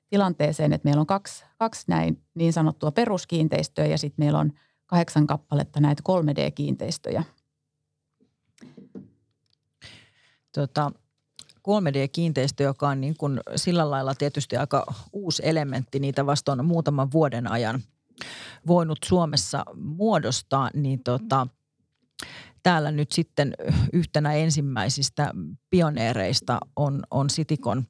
tilanteeseen, 0.08 0.72
että 0.72 0.86
meillä 0.86 1.00
on 1.00 1.06
kaksi, 1.06 1.44
kaksi 1.58 1.84
näin 1.88 2.22
niin 2.34 2.52
sanottua 2.52 2.90
peruskiinteistöä 2.90 3.86
ja 3.86 3.98
sitten 3.98 4.24
meillä 4.24 4.38
on– 4.38 4.52
kahdeksan 4.86 5.26
kappaletta 5.26 5.80
näitä 5.80 6.02
3D-kiinteistöjä. 6.08 7.24
Tota, 10.52 10.92
3D-kiinteistö, 11.42 12.62
joka 12.62 12.88
on 12.88 13.00
niin 13.00 13.16
kuin 13.18 13.40
sillä 13.56 13.90
lailla 13.90 14.14
tietysti 14.14 14.56
aika 14.56 14.94
uusi 15.12 15.42
elementti, 15.44 15.98
niitä 15.98 16.26
vasta 16.26 16.52
on 16.52 16.64
muutaman 16.64 17.12
vuoden 17.12 17.50
ajan 17.50 17.82
voinut 18.66 18.98
Suomessa 19.04 19.64
muodostaa, 19.74 20.70
niin 20.74 21.02
tota, 21.04 21.46
täällä 22.66 22.90
nyt 22.90 23.12
sitten 23.12 23.54
yhtenä 23.92 24.32
ensimmäisistä 24.32 25.30
pioneereista 25.70 26.58
on, 26.76 27.02
on 27.10 27.30
Sitikon 27.30 27.84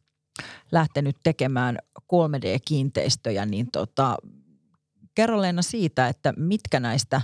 lähtenyt 0.73 1.17
tekemään 1.23 1.79
3D-kiinteistöjä, 2.01 3.47
niin 3.47 3.71
tota, 3.73 4.17
Kerro 5.15 5.43
Leena 5.43 5.63
siitä, 5.63 6.09
että 6.09 6.35
mitkä 6.37 6.81
näistä, 6.81 7.21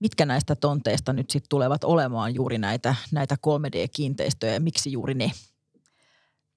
mitkä 0.00 0.26
näistä 0.26 0.56
tonteista 0.56 1.12
nyt 1.12 1.30
sitten 1.30 1.48
tulevat 1.48 1.84
olemaan 1.84 2.34
juuri 2.34 2.58
näitä, 2.58 2.94
näitä 3.12 3.36
3D-kiinteistöjä 3.46 4.52
ja 4.52 4.60
miksi 4.60 4.92
juuri 4.92 5.14
ne? 5.14 5.30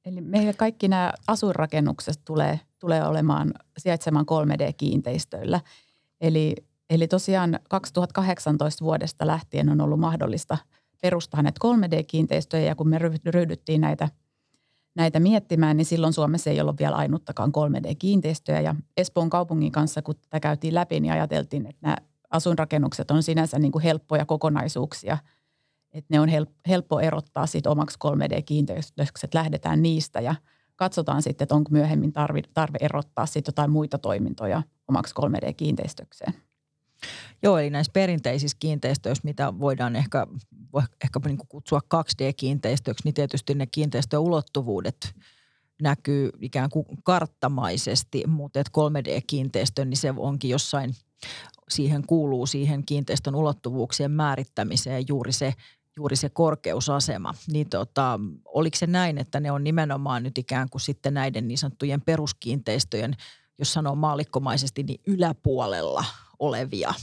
Eli 0.06 0.22
meillä 0.22 0.54
kaikki 0.54 0.88
nämä 0.88 1.14
asuinrakennukset 1.28 2.22
tulee, 2.26 2.60
tulee 2.80 3.08
olemaan 3.08 3.54
sijaitsemaan 3.78 4.26
3D-kiinteistöillä. 4.26 5.62
Eli, 6.22 6.56
eli 6.90 7.08
tosiaan 7.08 7.60
2018 7.70 8.86
vuodesta 8.86 9.28
lähtien 9.28 9.70
on 9.70 9.82
ollut 9.82 10.00
mahdollista 10.00 10.58
perustaa 11.02 11.42
näitä 11.42 11.60
3D-kiinteistöjä 11.66 12.66
ja 12.66 12.76
kun 12.76 12.88
me 12.88 13.00
ryhdyttiin 13.26 13.82
näitä– 13.82 14.10
näitä 14.98 15.20
miettimään, 15.20 15.78
niin 15.78 15.86
silloin 15.86 16.14
Suomessa 16.14 16.50
ei 16.50 16.62
ollut 16.62 16.80
vielä 16.80 16.96
ainuttakaan 16.96 17.52
3D-kiinteistöjä. 17.52 18.62
Ja 18.62 18.76
Espoon 18.98 19.30
kaupungin 19.30 19.72
kanssa, 19.72 20.02
kun 20.02 20.16
tätä 20.16 20.40
käytiin 20.40 20.76
läpi, 20.76 21.00
niin 21.00 21.14
ajateltiin, 21.14 21.66
että 21.66 21.80
nämä 21.82 21.98
asuinrakennukset 22.30 23.12
on 23.12 23.24
sinänsä 23.24 23.60
niin 23.60 23.72
kuin 23.72 23.84
helppoja 23.84 24.26
kokonaisuuksia. 24.26 25.18
Että 25.94 26.08
ne 26.10 26.20
on 26.20 26.30
helppo 26.68 27.00
erottaa 27.00 27.46
siitä 27.46 27.70
omaksi 27.70 27.98
3D-kiinteistöksi, 28.06 29.26
että 29.26 29.38
lähdetään 29.38 29.82
niistä 29.82 30.22
ja 30.22 30.36
katsotaan 30.76 31.22
sitten, 31.22 31.46
että 31.46 31.56
onko 31.56 31.70
myöhemmin 31.72 32.14
tarve, 32.14 32.42
tarve 32.54 32.78
erottaa 32.82 33.26
sitten 33.26 33.52
jotain 33.52 33.72
muita 33.72 33.98
toimintoja 33.98 34.64
omaksi 34.88 35.14
3D-kiinteistökseen. 35.22 36.34
Joo, 37.44 37.58
eli 37.58 37.70
näissä 37.70 37.92
perinteisissä 37.94 38.58
kiinteistöissä, 38.60 39.22
mitä 39.24 39.60
voidaan 39.60 39.96
ehkä, 39.96 40.28
ehkä 41.04 41.20
niin 41.26 41.38
kuin 41.38 41.48
kutsua 41.48 41.82
2D-kiinteistöiksi, 41.96 43.02
niin 43.04 43.14
tietysti 43.14 43.54
ne 43.56 43.66
kiinteistöulottuvuudet 43.66 45.16
näkyy 45.82 46.30
ikään 46.42 46.70
kuin 46.70 46.86
karttamaisesti, 47.04 48.24
mutta 48.28 48.60
3D-kiinteistö, 48.60 49.86
niin 49.86 49.98
se 49.98 50.14
onkin 50.18 50.50
jossain, 50.50 50.94
siihen 51.70 52.08
kuuluu 52.08 52.46
siihen 52.46 52.86
kiinteistön 52.86 53.36
ulottuvuuksien 53.36 54.12
määrittämiseen 54.12 55.06
juuri 55.08 55.32
se, 55.32 55.54
juuri 55.96 56.16
se 56.16 56.30
korkeusasema. 56.30 57.34
Niin 57.48 57.70
tota, 57.70 58.20
oliko 58.46 58.78
se 58.78 58.88
näin, 58.88 59.18
että 59.18 59.40
ne 59.40 59.52
on 59.52 59.64
nimenomaan 59.64 60.24
nyt 60.24 60.38
ikään 60.38 60.70
kuin 60.70 60.82
sitten 60.82 61.14
näiden 61.14 61.48
niin 61.48 61.58
sanottujen 61.58 62.02
peruskiinteistöjen, 62.02 63.16
jos 63.60 63.74
sanoo 63.74 63.96
maallikkomaisesti, 63.96 64.84
niin 64.84 65.02
yläpuolella 65.08 66.06
olevia 66.40 66.94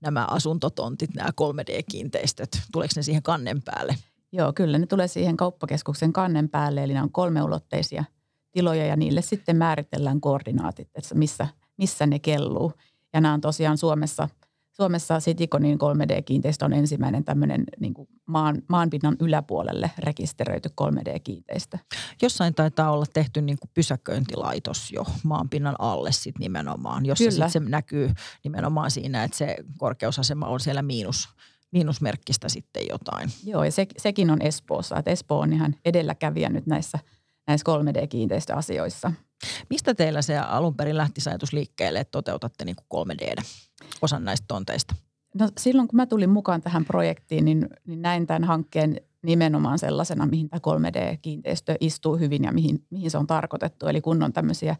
nämä 0.00 0.26
asuntotontit, 0.30 1.14
nämä 1.14 1.30
3D-kiinteistöt? 1.40 2.60
Tuleeko 2.72 2.92
ne 2.96 3.02
siihen 3.02 3.22
kannen 3.22 3.62
päälle? 3.62 3.96
Joo, 4.32 4.52
kyllä 4.52 4.78
ne 4.78 4.86
tulee 4.86 5.08
siihen 5.08 5.36
kauppakeskuksen 5.36 6.12
kannen 6.12 6.48
päälle, 6.48 6.84
eli 6.84 6.94
ne 6.94 7.02
on 7.02 7.12
kolmeulotteisia 7.12 8.04
tiloja 8.52 8.86
ja 8.86 8.96
niille 8.96 9.22
sitten 9.22 9.56
määritellään 9.56 10.20
koordinaatit, 10.20 10.88
että 10.94 11.14
missä, 11.14 11.48
missä 11.76 12.06
ne 12.06 12.18
kelluu. 12.18 12.72
Ja 13.12 13.20
nämä 13.20 13.34
on 13.34 13.40
tosiaan 13.40 13.78
Suomessa– 13.78 14.28
Suomessa 14.80 15.18
Citiconin 15.18 15.78
3D-kiinteistö 15.78 16.64
on 16.64 16.72
ensimmäinen 16.72 17.24
tämmöinen 17.24 17.64
niin 17.80 17.94
kuin 17.94 18.08
maan, 18.26 18.62
maanpinnan 18.68 19.16
yläpuolelle 19.20 19.90
rekisteröity 19.98 20.68
3D-kiinteistö. 20.80 21.78
Jossain 22.22 22.54
taitaa 22.54 22.90
olla 22.90 23.04
tehty 23.12 23.42
niin 23.42 23.58
kuin 23.58 23.70
pysäköintilaitos 23.74 24.92
jo 24.92 25.04
maanpinnan 25.22 25.74
alle 25.78 26.12
sit 26.12 26.38
nimenomaan, 26.38 27.06
jossa 27.06 27.30
sit 27.30 27.50
se 27.50 27.60
näkyy 27.60 28.10
nimenomaan 28.44 28.90
siinä, 28.90 29.24
että 29.24 29.36
se 29.36 29.56
korkeusasema 29.78 30.46
on 30.46 30.60
siellä 30.60 30.82
miinus, 30.82 31.28
miinusmerkkistä 31.72 32.48
sitten 32.48 32.82
jotain. 32.90 33.30
Joo, 33.44 33.64
ja 33.64 33.72
se, 33.72 33.86
sekin 33.96 34.30
on 34.30 34.42
Espoossa. 34.42 34.96
Että 34.96 35.10
Espoo 35.10 35.40
on 35.40 35.52
ihan 35.52 35.74
edelläkävijä 35.84 36.48
nyt 36.48 36.66
näissä, 36.66 36.98
näissä 37.46 37.64
3D-kiinteistöasioissa. 37.72 39.12
Mistä 39.70 39.94
teillä 39.94 40.22
se 40.22 40.38
alun 40.38 40.74
perin 40.74 40.96
lähti 40.96 41.20
ajatus 41.26 41.52
liikkeelle, 41.52 42.00
että 42.00 42.12
toteutatte 42.12 42.64
niin 42.64 42.76
kuin 42.88 43.06
3D 43.08 43.42
osan 44.02 44.24
näistä 44.24 44.44
tonteista? 44.48 44.94
No 45.34 45.48
silloin 45.58 45.88
kun 45.88 45.96
mä 45.96 46.06
tulin 46.06 46.30
mukaan 46.30 46.62
tähän 46.62 46.84
projektiin, 46.84 47.44
niin, 47.44 47.68
niin 47.86 48.02
näin 48.02 48.26
tämän 48.26 48.44
hankkeen 48.44 49.00
nimenomaan 49.22 49.78
sellaisena, 49.78 50.26
mihin 50.26 50.48
tämä 50.48 50.60
3D-kiinteistö 50.60 51.74
istuu 51.80 52.16
hyvin 52.16 52.44
ja 52.44 52.52
mihin, 52.52 52.84
mihin 52.90 53.10
se 53.10 53.18
on 53.18 53.26
tarkoitettu. 53.26 53.86
Eli 53.86 54.00
kun 54.00 54.22
on 54.22 54.32
tämmöisiä 54.32 54.76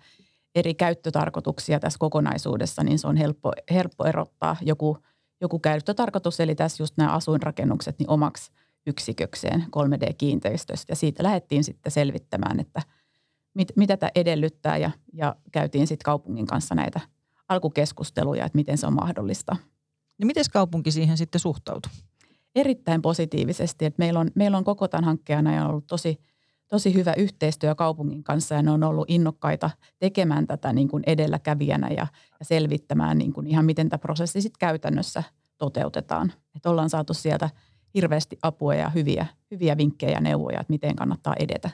eri 0.55 0.75
käyttötarkoituksia 0.75 1.81
tässä 1.81 1.99
kokonaisuudessa, 1.99 2.83
niin 2.83 2.99
se 2.99 3.09
on 3.09 3.17
helppo, 3.17 3.53
helppo 3.71 4.05
erottaa 4.05 4.57
joku, 4.63 4.99
joku 5.41 5.59
käyttötarkoitus, 5.59 6.41
eli 6.41 6.55
tässä 6.55 6.83
just 6.83 6.97
nämä 6.97 7.13
asuinrakennukset 7.13 7.99
niin 7.99 8.11
omaksi 8.11 8.53
yksikökseen 8.87 9.67
3D-kiinteistöstä. 9.77 10.93
Ja 10.93 10.97
siitä 10.97 11.23
lähdettiin 11.23 11.65
sitten 11.65 11.93
selvittämään, 11.93 12.61
että 12.61 12.83
mit, 13.55 13.69
mitä 13.77 13.97
tämä 13.97 14.11
edellyttää 14.15 14.77
ja, 14.77 14.91
ja 15.13 15.37
käytiin 15.53 15.87
sitten 15.87 16.05
kaupungin 16.05 16.47
kanssa 16.47 16.75
näitä 16.75 17.01
alkukeskusteluja, 17.49 18.45
että 18.45 18.57
miten 18.57 18.79
se 18.79 18.87
on 18.87 18.95
mahdollista. 18.95 19.57
Niin 20.19 20.27
miten 20.27 20.45
kaupunki 20.53 20.91
siihen 20.91 21.17
sitten 21.17 21.41
suhtautui? 21.41 21.93
Erittäin 22.55 23.03
positiivisesti. 23.03 23.85
Että 23.85 23.99
meillä, 23.99 24.21
on, 24.21 24.31
meillä 24.35 24.59
on 24.59 24.65
koko 24.65 24.89
tämän 24.89 25.05
hankkeen 25.05 25.47
ajan 25.47 25.67
ollut 25.67 25.87
tosi, 25.87 26.21
tosi 26.69 26.95
hyvä 26.95 27.13
yhteistyö 27.17 27.75
kaupungin 27.75 28.25
kanssa 28.25 28.55
ja 28.55 28.63
ne 28.63 28.71
on 28.71 28.85
ollut 28.85 29.11
innokkaita 29.11 29.71
tekemään 29.99 30.47
tätä 30.47 30.73
niin 30.73 30.89
kuin 30.89 31.03
edelläkävijänä 31.07 31.89
ja, 31.89 32.07
ja 32.41 32.45
selvittämään 32.45 33.19
niin 33.19 33.33
kuin 33.33 33.47
ihan 33.47 33.65
miten 33.65 33.89
tämä 33.89 33.99
prosessi 33.99 34.41
sitten 34.41 34.59
käytännössä 34.59 35.23
toteutetaan. 35.59 36.33
Että 36.57 36.71
ollaan 36.71 36.91
saatu 36.91 37.15
sieltä 37.15 37.51
hirveästi 37.95 38.39
apua 38.43 38.75
ja 38.75 38.89
hyviä, 38.89 39.27
hyviä 39.51 39.77
vinkkejä 39.77 40.13
ja 40.13 40.21
neuvoja, 40.21 40.61
että 40.61 40.73
miten 40.73 40.97
kannattaa 40.97 41.35
edetä. 41.39 41.71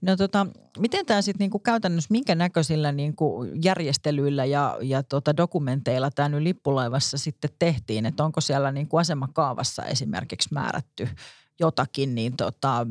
No 0.00 0.16
tota, 0.16 0.46
miten 0.78 1.06
tämä 1.06 1.22
sitten 1.22 1.44
niinku 1.44 1.58
käytännössä, 1.58 2.08
minkä 2.10 2.34
näköisillä 2.34 2.92
niinku 2.92 3.46
järjestelyillä 3.62 4.44
ja, 4.44 4.78
ja 4.82 5.02
tota 5.02 5.36
dokumenteilla 5.36 6.10
tämä 6.10 6.28
nyt 6.28 6.42
lippulaivassa 6.42 7.18
sitten 7.18 7.50
tehtiin? 7.58 8.06
Että 8.06 8.24
onko 8.24 8.40
siellä 8.40 8.72
niinku 8.72 8.96
asemakaavassa 8.96 9.84
esimerkiksi 9.84 10.48
määrätty 10.52 11.08
jotakin 11.60 12.14
niin 12.14 12.36
tota, 12.36 12.86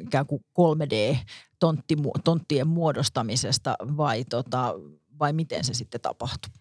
ikään 0.00 0.26
kuin 0.26 0.44
3D-tonttien 0.58 2.66
muodostamisesta 2.66 3.76
vai, 3.96 4.24
tota, 4.24 4.74
vai 5.18 5.32
miten 5.32 5.64
se 5.64 5.74
sitten 5.74 6.00
tapahtuu? 6.00 6.52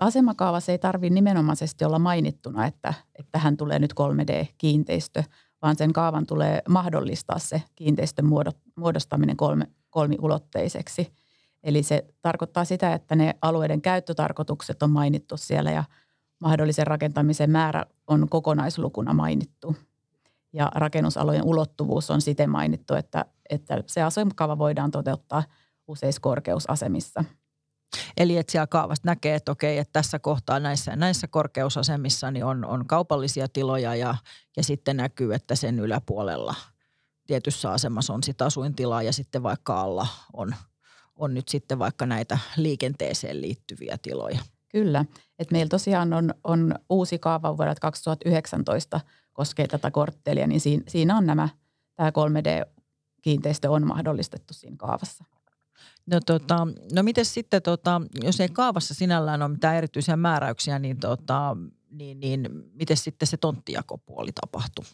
Asemakaavassa 0.00 0.72
ei 0.72 0.78
tarvitse 0.78 1.14
nimenomaisesti 1.14 1.84
olla 1.84 1.98
mainittuna, 1.98 2.66
että, 2.66 2.94
että 3.14 3.28
tähän 3.32 3.56
tulee 3.56 3.78
nyt 3.78 3.92
3D-kiinteistö, 3.92 5.24
vaan 5.62 5.76
sen 5.76 5.92
kaavan 5.92 6.26
tulee 6.26 6.62
mahdollistaa 6.68 7.38
se 7.38 7.62
kiinteistön 7.74 8.24
muodostaminen 8.76 9.36
kolme, 9.36 9.66
kolmiulotteiseksi. 9.90 11.12
Eli 11.62 11.82
se 11.82 12.06
tarkoittaa 12.22 12.64
sitä, 12.64 12.94
että 12.94 13.16
ne 13.16 13.34
alueiden 13.42 13.82
käyttötarkoitukset 13.82 14.82
on 14.82 14.90
mainittu 14.90 15.36
siellä 15.36 15.70
ja 15.70 15.84
mahdollisen 16.40 16.86
rakentamisen 16.86 17.50
määrä 17.50 17.84
on 18.06 18.28
kokonaislukuna 18.28 19.14
mainittu. 19.14 19.76
Ja 20.52 20.72
rakennusalojen 20.74 21.44
ulottuvuus 21.44 22.10
on 22.10 22.20
siten 22.20 22.50
mainittu, 22.50 22.94
että, 22.94 23.24
että 23.50 23.82
se 23.86 24.02
asemakaava 24.02 24.58
voidaan 24.58 24.90
toteuttaa 24.90 25.42
useissa 25.88 26.20
korkeusasemissa– 26.20 27.24
Eli 28.16 28.36
että 28.36 28.52
siellä 28.52 28.66
kaavasta 28.66 29.08
näkee, 29.08 29.34
että 29.34 29.52
okei, 29.52 29.78
että 29.78 29.92
tässä 29.92 30.18
kohtaa 30.18 30.60
näissä, 30.60 30.96
näissä 30.96 31.28
korkeusasemissa 31.28 32.30
niin 32.30 32.44
on, 32.44 32.64
on 32.64 32.86
kaupallisia 32.86 33.48
tiloja 33.48 33.94
ja, 33.94 34.14
ja 34.56 34.62
sitten 34.62 34.96
näkyy, 34.96 35.34
että 35.34 35.54
sen 35.54 35.78
yläpuolella 35.78 36.54
tietyssä 37.26 37.70
asemassa 37.70 38.14
on 38.14 38.22
sitten 38.22 38.46
asuintila 38.46 39.02
ja 39.02 39.12
sitten 39.12 39.42
vaikka 39.42 39.80
alla 39.80 40.06
on, 40.32 40.54
on 41.16 41.34
nyt 41.34 41.48
sitten 41.48 41.78
vaikka 41.78 42.06
näitä 42.06 42.38
liikenteeseen 42.56 43.40
liittyviä 43.40 43.98
tiloja. 44.02 44.38
Kyllä, 44.68 45.04
että 45.38 45.52
meillä 45.52 45.68
tosiaan 45.68 46.12
on, 46.12 46.34
on 46.44 46.74
uusi 46.90 47.18
kaava 47.18 47.56
vuodelta 47.56 47.80
2019 47.80 49.00
koskee 49.32 49.66
tätä 49.66 49.90
korttelia, 49.90 50.46
niin 50.46 50.60
siinä, 50.60 50.82
siinä 50.88 51.16
on 51.16 51.26
nämä, 51.26 51.48
tämä 51.94 52.10
3D-kiinteistö 52.10 53.70
on 53.70 53.86
mahdollistettu 53.86 54.54
siinä 54.54 54.76
kaavassa. 54.76 55.24
No, 56.10 56.20
tota, 56.26 56.66
no 56.92 57.02
miten 57.02 57.24
sitten, 57.24 57.62
tota, 57.62 58.02
jos 58.22 58.40
ei 58.40 58.48
kaavassa 58.48 58.94
sinällään 58.94 59.42
ole 59.42 59.50
mitään 59.50 59.76
erityisiä 59.76 60.16
määräyksiä, 60.16 60.78
niin, 60.78 61.00
tota, 61.00 61.56
niin, 61.90 62.20
niin 62.20 62.48
miten 62.72 62.96
sitten 62.96 63.28
se 63.28 63.36
tonttijakopuoli 63.36 64.30
tapahtuu? 64.40 64.84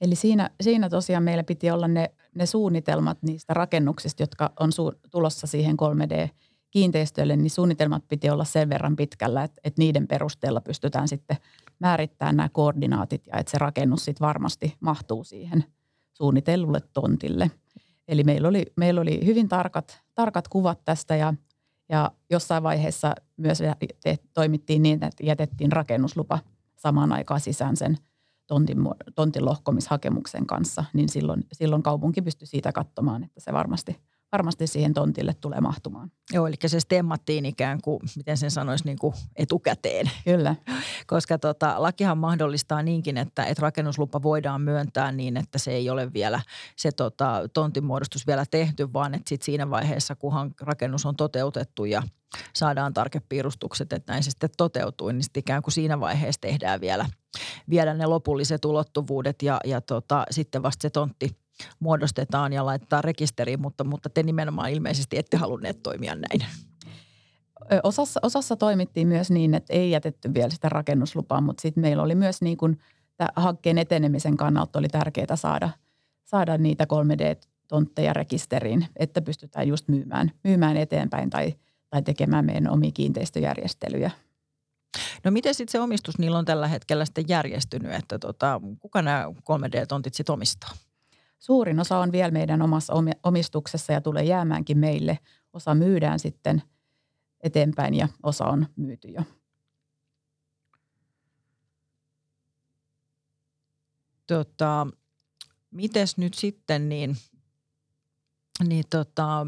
Eli 0.00 0.14
siinä, 0.14 0.50
siinä 0.60 0.88
tosiaan 0.88 1.22
meillä 1.22 1.44
piti 1.44 1.70
olla 1.70 1.88
ne, 1.88 2.10
ne 2.34 2.46
suunnitelmat 2.46 3.22
niistä 3.22 3.54
rakennuksista, 3.54 4.22
jotka 4.22 4.52
on 4.60 4.72
su, 4.72 4.92
tulossa 5.10 5.46
siihen 5.46 5.76
3D-kiinteistöille, 5.76 7.36
niin 7.36 7.50
suunnitelmat 7.50 8.08
piti 8.08 8.30
olla 8.30 8.44
sen 8.44 8.68
verran 8.68 8.96
pitkällä, 8.96 9.44
että, 9.44 9.60
että 9.64 9.82
niiden 9.82 10.08
perusteella 10.08 10.60
pystytään 10.60 11.08
sitten 11.08 11.36
määrittämään 11.78 12.36
nämä 12.36 12.48
koordinaatit 12.48 13.26
ja 13.26 13.38
että 13.38 13.50
se 13.50 13.58
rakennus 13.58 14.04
sitten 14.04 14.26
varmasti 14.26 14.76
mahtuu 14.80 15.24
siihen 15.24 15.64
suunnitellulle 16.12 16.80
tontille– 16.92 17.50
Eli 18.08 18.24
meillä 18.24 18.48
oli, 18.48 18.66
meillä 18.76 19.00
oli 19.00 19.26
hyvin 19.26 19.48
tarkat, 19.48 20.02
tarkat 20.14 20.48
kuvat 20.48 20.84
tästä 20.84 21.16
ja, 21.16 21.34
ja 21.88 22.10
jossain 22.30 22.62
vaiheessa 22.62 23.14
myös 23.36 23.58
te, 24.02 24.18
toimittiin 24.34 24.82
niin, 24.82 25.04
että 25.04 25.26
jätettiin 25.26 25.72
rakennuslupa 25.72 26.38
samaan 26.76 27.12
aikaan 27.12 27.40
sisään 27.40 27.76
sen 27.76 27.98
tontin, 28.46 28.78
tontin 29.14 29.44
lohkomishakemuksen 29.44 30.46
kanssa, 30.46 30.84
niin 30.92 31.08
silloin, 31.08 31.44
silloin 31.52 31.82
kaupunki 31.82 32.22
pystyi 32.22 32.46
siitä 32.46 32.72
katsomaan, 32.72 33.24
että 33.24 33.40
se 33.40 33.52
varmasti– 33.52 33.96
varmasti 34.32 34.66
siihen 34.66 34.94
tontille 34.94 35.34
tulee 35.34 35.60
mahtumaan. 35.60 36.10
Joo, 36.32 36.46
eli 36.46 36.54
se 36.66 36.80
stemmattiin 36.80 37.46
ikään 37.46 37.80
kuin, 37.82 38.00
miten 38.16 38.36
sen 38.36 38.50
sanoisi, 38.50 38.84
niin 38.84 38.98
kuin 38.98 39.14
etukäteen. 39.36 40.10
Kyllä. 40.24 40.56
Koska 41.06 41.38
tota, 41.38 41.74
lakihan 41.78 42.18
mahdollistaa 42.18 42.82
niinkin, 42.82 43.16
että, 43.16 43.44
että 43.44 43.62
rakennuslupa 43.62 44.22
voidaan 44.22 44.60
myöntää 44.60 45.12
niin, 45.12 45.36
että 45.36 45.58
se 45.58 45.72
ei 45.72 45.90
ole 45.90 46.12
vielä 46.12 46.40
se 46.76 46.92
tota, 46.92 47.48
tontimuodostus 47.54 48.26
vielä 48.26 48.44
tehty, 48.50 48.92
vaan 48.92 49.14
että 49.14 49.28
sit 49.28 49.42
siinä 49.42 49.70
vaiheessa, 49.70 50.14
kunhan 50.14 50.54
rakennus 50.60 51.06
on 51.06 51.16
toteutettu 51.16 51.84
ja 51.84 52.02
saadaan 52.54 52.94
tarkepiirustukset, 52.94 53.92
että 53.92 54.12
näin 54.12 54.22
se 54.22 54.30
sitten 54.30 54.50
toteutuu, 54.56 55.10
niin 55.10 55.22
sitten 55.22 55.40
ikään 55.40 55.62
kuin 55.62 55.72
siinä 55.72 56.00
vaiheessa 56.00 56.40
tehdään 56.40 56.80
vielä, 56.80 57.06
vielä 57.70 57.94
ne 57.94 58.06
lopulliset 58.06 58.64
ulottuvuudet 58.64 59.42
ja, 59.42 59.60
ja 59.64 59.80
tota, 59.80 60.26
sitten 60.30 60.62
vasta 60.62 60.82
se 60.82 60.90
tontti– 60.90 61.36
muodostetaan 61.80 62.52
ja 62.52 62.66
laitetaan 62.66 63.04
rekisteriin, 63.04 63.60
mutta, 63.60 63.84
mutta 63.84 64.10
te 64.10 64.22
nimenomaan 64.22 64.70
ilmeisesti 64.70 65.18
ette 65.18 65.36
halunneet 65.36 65.82
toimia 65.82 66.14
näin. 66.14 66.50
Osassa, 67.82 68.20
osassa 68.22 68.56
toimittiin 68.56 69.08
myös 69.08 69.30
niin, 69.30 69.54
että 69.54 69.72
ei 69.72 69.90
jätetty 69.90 70.34
vielä 70.34 70.50
sitä 70.50 70.68
rakennuslupaa, 70.68 71.40
mutta 71.40 71.60
sitten 71.60 71.80
meillä 71.80 72.02
oli 72.02 72.14
myös 72.14 72.42
niin 72.42 72.56
kuin, 72.56 72.78
hankkeen 73.36 73.78
etenemisen 73.78 74.36
kannalta 74.36 74.78
oli 74.78 74.88
tärkeää 74.88 75.36
saada, 75.36 75.70
saada 76.24 76.58
niitä 76.58 76.84
3D-tontteja 76.84 78.12
rekisteriin, 78.12 78.86
että 78.96 79.22
pystytään 79.22 79.68
just 79.68 79.88
myymään, 79.88 80.30
myymään 80.44 80.76
eteenpäin 80.76 81.30
tai, 81.30 81.54
tai 81.90 82.02
tekemään 82.02 82.44
meidän 82.44 82.70
omia 82.70 82.90
kiinteistöjärjestelyjä. 82.94 84.10
No 85.24 85.30
miten 85.30 85.54
sitten 85.54 85.72
se 85.72 85.80
omistus 85.80 86.18
niillä 86.18 86.38
on 86.38 86.44
tällä 86.44 86.68
hetkellä 86.68 87.04
sitten 87.04 87.24
järjestynyt, 87.28 87.92
että 87.92 88.18
tota, 88.18 88.60
kuka 88.80 89.02
nämä 89.02 89.24
3D-tontit 89.26 90.14
sitten 90.14 90.32
omistaa? 90.32 90.70
Suurin 91.42 91.80
osa 91.80 91.98
on 91.98 92.12
vielä 92.12 92.30
meidän 92.30 92.62
omassa 92.62 92.92
omistuksessa 93.22 93.92
ja 93.92 94.00
tulee 94.00 94.24
jäämäänkin 94.24 94.78
meille. 94.78 95.18
Osa 95.52 95.74
myydään 95.74 96.18
sitten 96.18 96.62
eteenpäin 97.40 97.94
ja 97.94 98.08
osa 98.22 98.44
on 98.44 98.66
myyty 98.76 99.08
jo. 99.08 99.22
Tota, 104.26 104.86
mites 105.70 106.16
nyt 106.16 106.34
sitten 106.34 106.88
niin, 106.88 107.16
niin 108.68 108.84
tota, 108.90 109.46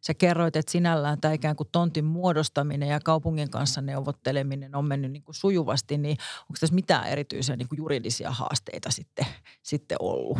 sä 0.00 0.14
kerroit, 0.14 0.56
että 0.56 0.72
sinällään 0.72 1.20
tämä 1.20 1.34
ikään 1.34 1.56
kuin 1.56 1.68
tontin 1.72 2.04
muodostaminen 2.04 2.88
ja 2.88 3.00
kaupungin 3.00 3.50
kanssa 3.50 3.80
neuvotteleminen 3.80 4.74
on 4.74 4.84
mennyt 4.84 5.12
niin 5.12 5.22
kuin 5.22 5.34
sujuvasti, 5.34 5.98
niin 5.98 6.16
onko 6.40 6.56
tässä 6.60 6.74
mitään 6.74 7.08
erityisiä 7.08 7.56
niin 7.56 7.68
kuin 7.68 7.76
juridisia 7.76 8.30
haasteita 8.30 8.90
sitten, 8.90 9.26
sitten 9.62 9.96
ollut? 10.00 10.38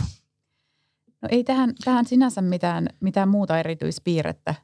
No 1.22 1.28
ei 1.31 1.44
tähän, 1.44 1.74
tähän 1.85 2.07
sinänsä 2.07 2.42
mitään, 2.42 2.88
mitään 3.00 3.28
muuta 3.28 3.59
erityispiirrettä 3.59 4.54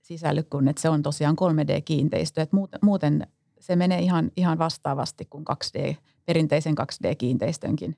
sisälly 0.00 0.42
kuin, 0.42 0.68
että 0.68 0.82
se 0.82 0.88
on 0.88 1.02
tosiaan 1.02 1.36
3D-kiinteistö. 1.36 2.42
Että 2.42 2.56
muuten 2.82 3.26
se 3.60 3.76
menee 3.76 4.00
ihan, 4.00 4.30
ihan 4.36 4.58
vastaavasti 4.58 5.24
kuin 5.24 5.44
2D, 5.50 5.96
perinteisen 6.24 6.74
2D-kiinteistönkin 6.80 7.96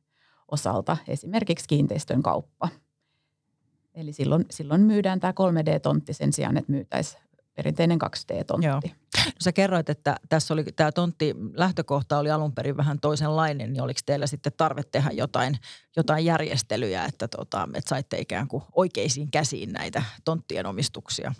osalta, 0.48 0.96
esimerkiksi 1.08 1.68
kiinteistön 1.68 2.22
kauppa. 2.22 2.68
Eli 3.94 4.12
silloin, 4.12 4.44
silloin 4.50 4.80
myydään 4.80 5.20
tämä 5.20 5.32
3D-tontti 5.32 6.12
sen 6.12 6.32
sijaan, 6.32 6.56
että 6.56 6.72
myytäisiin 6.72 7.22
perinteinen 7.56 7.98
2D-tontti. 8.04 8.66
Joo. 8.66 8.80
No 9.26 9.32
sä 9.40 9.52
kerroit, 9.52 9.88
että 9.88 10.16
tässä 10.28 10.54
oli 10.54 10.64
tämä 10.64 10.92
tontti 10.92 11.34
lähtökohta 11.54 12.18
oli 12.18 12.30
alun 12.30 12.52
perin 12.52 12.76
vähän 12.76 13.00
toisenlainen, 13.00 13.72
niin 13.72 13.82
oliko 13.82 14.00
teillä 14.06 14.26
sitten 14.26 14.52
tarve 14.56 14.82
tehdä 14.82 15.10
jotain, 15.12 15.58
jotain 15.96 16.24
järjestelyjä, 16.24 17.04
että, 17.04 17.28
tota, 17.28 17.68
että 17.74 17.88
saitte 17.88 18.18
ikään 18.18 18.48
kuin 18.48 18.62
oikeisiin 18.72 19.30
käsiin 19.30 19.72
näitä 19.72 20.02
tonttien 20.24 20.66
omistuksia? 20.66 21.34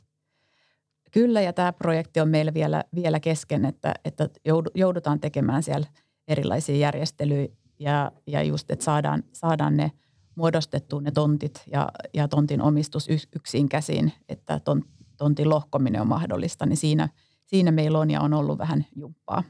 Kyllä, 1.13 1.41
ja 1.41 1.53
tämä 1.53 1.73
projekti 1.73 2.21
on 2.21 2.29
meillä 2.29 2.55
vielä, 2.55 2.85
vielä 2.95 3.21
kesken, 3.21 3.65
että, 3.65 3.95
että 4.05 4.29
joudutaan 4.75 5.21
tekemään 5.21 5.63
siellä 5.63 5.87
erilaisia 6.29 6.77
järjestelyjä 6.77 7.49
ja, 7.79 8.13
ja 8.27 8.43
just, 8.43 8.71
että 8.71 8.85
saadaan, 8.85 9.23
saadaan 9.33 9.77
ne 9.77 9.93
muodostettua 10.35 11.01
ne 11.01 11.11
tontit 11.11 11.63
ja, 11.73 11.89
ja 12.15 12.29
tontin 12.29 12.63
omistus 12.63 13.09
yksin 13.37 13.69
käsiin, 13.69 14.13
että 14.29 14.61
tontin 15.17 15.51
lohkominen 15.51 16.01
on 16.01 16.09
mahdollista, 16.09 16.67
niin 16.67 16.77
siinä– 16.77 17.09
siinä 17.47 17.71
meillä 17.71 17.99
on 17.99 18.11
ja 18.11 18.21
on 18.21 18.35
ollut 18.35 18.59
vähän 18.59 18.87
jumppaa. 18.97 19.43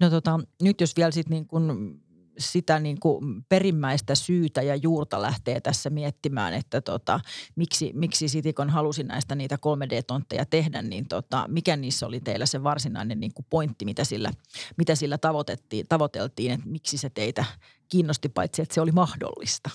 No 0.00 0.10
tota, 0.10 0.40
nyt 0.62 0.80
jos 0.80 0.96
vielä 0.96 1.10
sit 1.10 1.28
niin 1.28 1.46
kun 1.46 1.96
sitä 2.38 2.78
niin 2.78 3.00
kuin 3.00 3.44
perimmäistä 3.48 4.14
syytä 4.14 4.62
ja 4.62 4.76
juurta 4.76 5.22
lähtee 5.22 5.60
tässä 5.60 5.90
miettimään, 5.90 6.54
että 6.54 6.80
tota, 6.80 7.20
miksi, 7.56 7.92
miksi 7.94 8.28
Sitikon 8.28 8.70
halusi 8.70 9.02
näistä 9.02 9.34
niitä 9.34 9.56
3D-tontteja 9.56 10.44
tehdä, 10.50 10.82
niin 10.82 11.08
tota, 11.08 11.44
mikä 11.48 11.76
niissä 11.76 12.06
oli 12.06 12.20
teillä 12.20 12.46
se 12.46 12.62
varsinainen 12.62 13.20
niin 13.20 13.34
kuin 13.34 13.46
pointti, 13.50 13.84
mitä 13.84 14.04
sillä, 14.04 14.30
mitä 14.76 14.94
sillä 14.94 15.18
tavoitettiin, 15.18 15.86
tavoiteltiin, 15.88 16.52
että 16.52 16.68
miksi 16.68 16.98
se 16.98 17.10
teitä 17.10 17.44
kiinnosti, 17.88 18.28
paitsi 18.28 18.62
että 18.62 18.74
se 18.74 18.80
oli 18.80 18.92
mahdollista? 18.92 19.70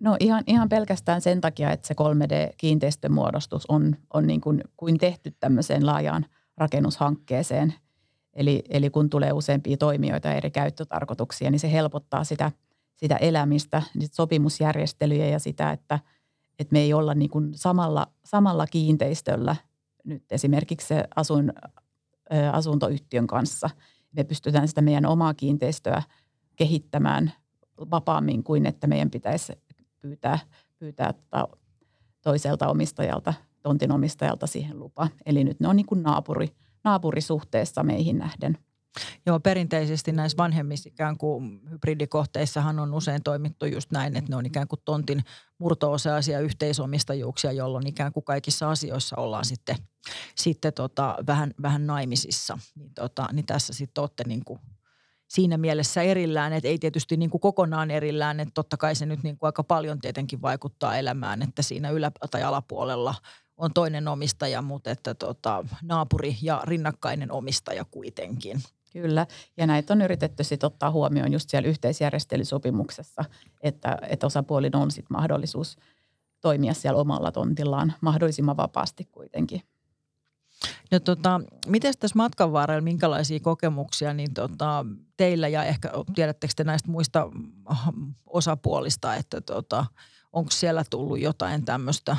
No 0.00 0.16
ihan, 0.20 0.44
ihan 0.46 0.68
pelkästään 0.68 1.20
sen 1.20 1.40
takia, 1.40 1.72
että 1.72 1.88
se 1.88 1.94
3D-kiinteistömuodostus 1.94 3.66
on, 3.68 3.96
on 4.14 4.26
niin 4.26 4.40
kuin, 4.40 4.64
kuin 4.76 4.98
tehty 4.98 5.36
tämmöiseen 5.40 5.86
laajaan 5.86 6.26
rakennushankkeeseen– 6.56 7.74
Eli, 8.38 8.62
eli 8.68 8.90
kun 8.90 9.10
tulee 9.10 9.32
useampia 9.32 9.76
toimijoita 9.76 10.32
eri 10.32 10.50
käyttötarkoituksia, 10.50 11.50
niin 11.50 11.60
se 11.60 11.72
helpottaa 11.72 12.24
sitä, 12.24 12.52
sitä 12.96 13.16
elämistä, 13.16 13.82
niitä 13.94 14.16
sopimusjärjestelyjä 14.16 15.26
ja 15.26 15.38
sitä, 15.38 15.72
että, 15.72 15.98
että 16.58 16.72
me 16.72 16.78
ei 16.78 16.92
olla 16.92 17.14
niin 17.14 17.30
kuin 17.30 17.54
samalla, 17.54 18.06
samalla 18.24 18.66
kiinteistöllä 18.66 19.56
nyt 20.04 20.24
esimerkiksi 20.30 20.86
se 20.86 21.04
asun, 21.16 21.52
asuntoyhtiön 22.52 23.26
kanssa. 23.26 23.70
Me 24.12 24.24
pystytään 24.24 24.68
sitä 24.68 24.82
meidän 24.82 25.06
omaa 25.06 25.34
kiinteistöä 25.34 26.02
kehittämään 26.56 27.32
vapaammin 27.90 28.44
kuin 28.44 28.66
että 28.66 28.86
meidän 28.86 29.10
pitäisi 29.10 29.52
pyytää, 30.00 30.38
pyytää 30.78 31.12
tota 31.12 31.48
toiselta 32.22 32.68
omistajalta, 32.68 33.34
tontin 33.62 33.92
omistajalta 33.92 34.46
siihen 34.46 34.78
lupa. 34.78 35.08
Eli 35.26 35.44
nyt 35.44 35.60
ne 35.60 35.68
on 35.68 35.76
niin 35.76 35.86
kuin 35.86 36.02
naapuri, 36.02 36.48
naapurisuhteessa 36.84 37.82
meihin 37.82 38.18
nähden. 38.18 38.58
Joo, 39.26 39.40
perinteisesti 39.40 40.12
näissä 40.12 40.36
vanhemmissa 40.36 40.88
ikään 40.88 41.18
kuin 41.18 41.60
hybridikohteissahan 41.70 42.78
on 42.78 42.94
usein 42.94 43.22
toimittu 43.22 43.66
just 43.66 43.92
näin, 43.92 44.16
että 44.16 44.30
ne 44.30 44.36
on 44.36 44.46
ikään 44.46 44.68
kuin 44.68 44.80
tontin 44.84 45.24
murto-osaisia 45.58 46.40
yhteisomistajuuksia, 46.40 47.52
jolloin 47.52 47.86
ikään 47.86 48.12
kuin 48.12 48.24
kaikissa 48.24 48.70
asioissa 48.70 49.16
ollaan 49.16 49.44
sitten, 49.44 49.76
sitten 50.36 50.72
tota, 50.72 51.16
vähän, 51.26 51.54
vähän 51.62 51.86
naimisissa. 51.86 52.58
Niin, 52.74 52.94
tota, 52.94 53.28
niin 53.32 53.46
tässä 53.46 53.72
sitten 53.72 54.02
olette 54.02 54.24
niin 54.26 54.44
kuin 54.44 54.60
siinä 55.28 55.58
mielessä 55.58 56.02
erillään, 56.02 56.52
että 56.52 56.68
ei 56.68 56.78
tietysti 56.78 57.16
niin 57.16 57.30
kuin 57.30 57.40
kokonaan 57.40 57.90
erillään, 57.90 58.40
että 58.40 58.54
totta 58.54 58.76
kai 58.76 58.94
se 58.94 59.06
nyt 59.06 59.22
niin 59.22 59.38
kuin 59.38 59.48
aika 59.48 59.62
paljon 59.62 60.00
tietenkin 60.00 60.42
vaikuttaa 60.42 60.96
elämään, 60.96 61.42
että 61.42 61.62
siinä 61.62 61.90
ylä- 61.90 62.12
tai 62.30 62.42
alapuolella 62.42 63.14
on 63.56 63.72
toinen 63.74 64.08
omistaja, 64.08 64.62
mutta 64.62 64.90
että 64.90 65.14
tota, 65.14 65.64
naapuri 65.82 66.36
ja 66.42 66.62
rinnakkainen 66.64 67.32
omistaja 67.32 67.84
kuitenkin. 67.90 68.62
Kyllä, 68.92 69.26
ja 69.56 69.66
näitä 69.66 69.94
on 69.94 70.02
yritetty 70.02 70.44
sitten 70.44 70.66
ottaa 70.66 70.90
huomioon 70.90 71.32
just 71.32 71.50
siellä 71.50 71.68
yhteisjärjestelysopimuksessa, 71.68 73.24
että, 73.62 73.98
että 74.08 74.26
osapuolin 74.26 74.76
on 74.76 74.90
sitten 74.90 75.16
mahdollisuus 75.16 75.76
toimia 76.40 76.74
siellä 76.74 77.00
omalla 77.00 77.32
tontillaan 77.32 77.94
mahdollisimman 78.00 78.56
vapaasti 78.56 79.08
kuitenkin. 79.12 79.62
No 80.90 81.00
tota, 81.00 81.40
miten 81.66 81.94
tässä 81.98 82.16
matkan 82.16 82.52
varrella, 82.52 82.80
minkälaisia 82.80 83.40
kokemuksia 83.40 84.14
niin 84.14 84.34
tota, 84.34 84.86
teillä 85.16 85.48
ja 85.48 85.64
ehkä 85.64 85.90
tiedättekö 86.14 86.52
te 86.56 86.64
näistä 86.64 86.90
muista 86.90 87.30
osapuolista, 88.26 89.14
että 89.14 89.40
tota, 89.40 89.86
onko 90.32 90.50
siellä 90.50 90.84
tullut 90.90 91.20
jotain 91.20 91.64
tämmöistä 91.64 92.16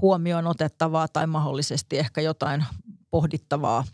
huomioon 0.00 0.46
otettavaa 0.46 1.08
tai 1.08 1.26
mahdollisesti 1.26 1.98
ehkä 1.98 2.20
jotain 2.20 2.64
pohdittavaa 3.10 3.84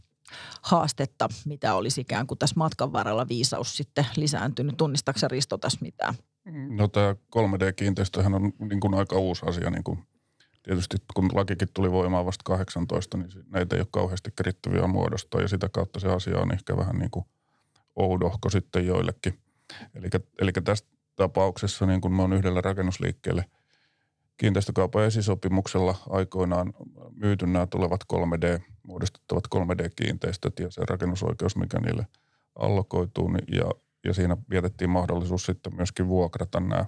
haastetta, 0.63 1.29
mitä 1.45 1.75
olisi 1.75 2.01
ikään 2.01 2.27
kuin 2.27 2.39
tässä 2.39 2.55
matkan 2.57 2.93
varrella 2.93 3.29
viisaus 3.29 3.77
sitten 3.77 4.07
lisääntynyt. 4.17 4.77
Tunnistaako 4.77 5.29
Risto 5.29 5.59
tässä 5.59 5.79
mitään? 5.83 6.15
No 6.69 6.89
tämä 6.89 7.13
3D-kiinteistöhän 7.37 8.35
on 8.35 8.53
niin 8.69 8.81
kuin 8.81 8.95
aika 8.95 9.19
uusi 9.19 9.47
asia. 9.47 9.71
Niin 9.71 9.85
kuin 9.85 9.99
tietysti 10.63 10.97
kun 11.15 11.31
lakikin 11.35 11.69
tuli 11.75 11.93
voimaan 11.93 12.27
vasta 12.27 12.43
18, 12.45 13.17
niin 13.17 13.31
näitä 13.47 13.77
ei 13.77 13.81
ole 13.81 13.89
kauheasti 13.91 14.31
keritty 14.37 14.73
vielä 14.73 14.87
muodostaa 14.87 15.41
ja 15.41 15.49
sitä 15.49 15.69
kautta 15.69 16.01
se 16.01 16.09
asia 16.09 16.39
on 16.39 16.53
ehkä 16.53 16.77
vähän 16.77 16.97
niin 16.99 17.11
kuin 17.11 17.25
oudohko 17.97 18.51
sitten 18.51 18.87
joillekin. 18.87 19.39
Eli 20.41 20.53
tässä 20.65 20.85
tapauksessa 21.17 21.87
niin 21.87 22.01
kuin 22.01 22.13
mä 22.13 22.23
oon 22.23 22.33
yhdellä 22.33 22.61
rakennusliikkeelle– 22.61 23.45
kiinteistökaupan 24.39 25.05
esisopimuksella 25.05 25.95
aikoinaan 26.09 26.75
myyty 27.15 27.47
nämä 27.47 27.67
tulevat 27.67 28.01
3D, 28.13 28.63
muodostettavat 28.83 29.45
3D-kiinteistöt 29.55 30.59
ja 30.61 30.71
se 30.71 30.83
rakennusoikeus, 30.89 31.57
mikä 31.57 31.81
niille 31.81 32.07
allokoituu. 32.57 33.29
Niin 33.29 33.45
ja, 33.53 33.71
ja 34.05 34.15
siinä 34.15 34.37
vietettiin 34.51 34.91
mahdollisuus 34.91 35.47
sitten 35.47 35.77
myöskin 35.77 36.09
vuokrata 36.09 36.61
nämä 36.61 36.85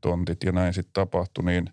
tontit 0.00 0.44
ja 0.44 0.52
näin 0.52 0.74
sitten 0.74 0.92
tapahtui, 0.92 1.44
niin 1.44 1.72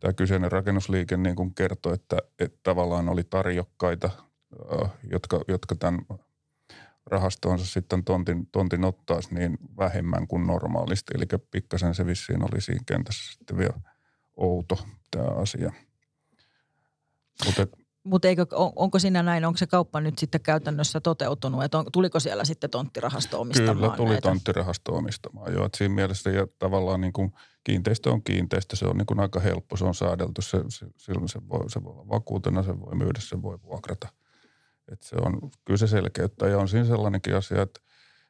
tämä 0.00 0.12
kyseinen 0.12 0.52
rakennusliike 0.52 1.16
niin 1.16 1.36
kuin 1.36 1.54
kertoi, 1.54 1.94
että, 1.94 2.16
että 2.38 2.58
tavallaan 2.62 3.08
oli 3.08 3.24
tarjokkaita, 3.24 4.10
jotka, 5.10 5.40
jotka 5.48 5.74
tämän 5.74 6.00
rahastoonsa 7.06 7.66
sitten 7.66 8.04
tontin, 8.04 8.48
tontin 8.52 8.84
ottaisi 8.84 9.34
niin 9.34 9.58
vähemmän 9.78 10.26
kuin 10.26 10.46
normaalisti. 10.46 11.12
Eli 11.14 11.24
pikkasen 11.50 11.94
se 11.94 12.06
vissiin 12.06 12.42
oli 12.42 12.60
siinä 12.60 12.82
kentässä 12.86 13.32
sitten 13.32 13.58
vielä– 13.58 13.80
outo 14.36 14.86
tämä 15.10 15.28
asia. 15.28 15.72
Mutta 17.46 17.66
Mut 18.06 18.24
eikö, 18.24 18.46
on, 18.52 18.72
onko 18.76 18.98
siinä 18.98 19.22
näin, 19.22 19.44
onko 19.44 19.56
se 19.56 19.66
kauppa 19.66 20.00
nyt 20.00 20.18
sitten 20.18 20.40
käytännössä 20.40 21.00
toteutunut, 21.00 21.64
että 21.64 21.78
on, 21.78 21.86
tuliko 21.92 22.20
siellä 22.20 22.44
sitten 22.44 22.70
tonttirahasto 22.70 23.40
omistamaan 23.40 23.76
Kyllä, 23.76 23.96
tuli 23.96 24.08
näitä? 24.08 24.28
tonttirahasto 24.28 24.96
omistamaan, 24.96 25.52
joo. 25.52 25.66
Että 25.66 25.78
siinä 25.78 25.94
mielessä 25.94 26.30
ja 26.30 26.46
tavallaan 26.58 27.00
niin 27.00 27.12
kuin 27.12 27.32
kiinteistö 27.64 28.10
on 28.10 28.22
kiinteistö, 28.22 28.76
se 28.76 28.86
on 28.86 28.96
niin 28.98 29.06
kuin 29.06 29.20
aika 29.20 29.40
helppo, 29.40 29.76
se 29.76 29.84
on 29.84 29.94
säädelty, 29.94 30.42
se, 30.42 30.58
se, 30.68 30.86
silloin 30.96 31.28
se 31.28 31.40
voi, 31.48 31.70
se 31.70 31.84
voi 31.84 31.92
olla 31.92 32.08
vakuutena, 32.08 32.62
se 32.62 32.80
voi 32.80 32.94
myydä, 32.94 33.20
se 33.20 33.42
voi 33.42 33.58
vuokrata. 33.62 34.08
että 34.92 35.06
se 35.06 35.16
on, 35.16 35.50
kyllä 35.64 35.78
se 35.78 35.86
selkeyttää 35.86 36.48
ja 36.48 36.58
on 36.58 36.68
siinä 36.68 36.86
sellainenkin 36.86 37.36
asia, 37.36 37.62
että 37.62 37.80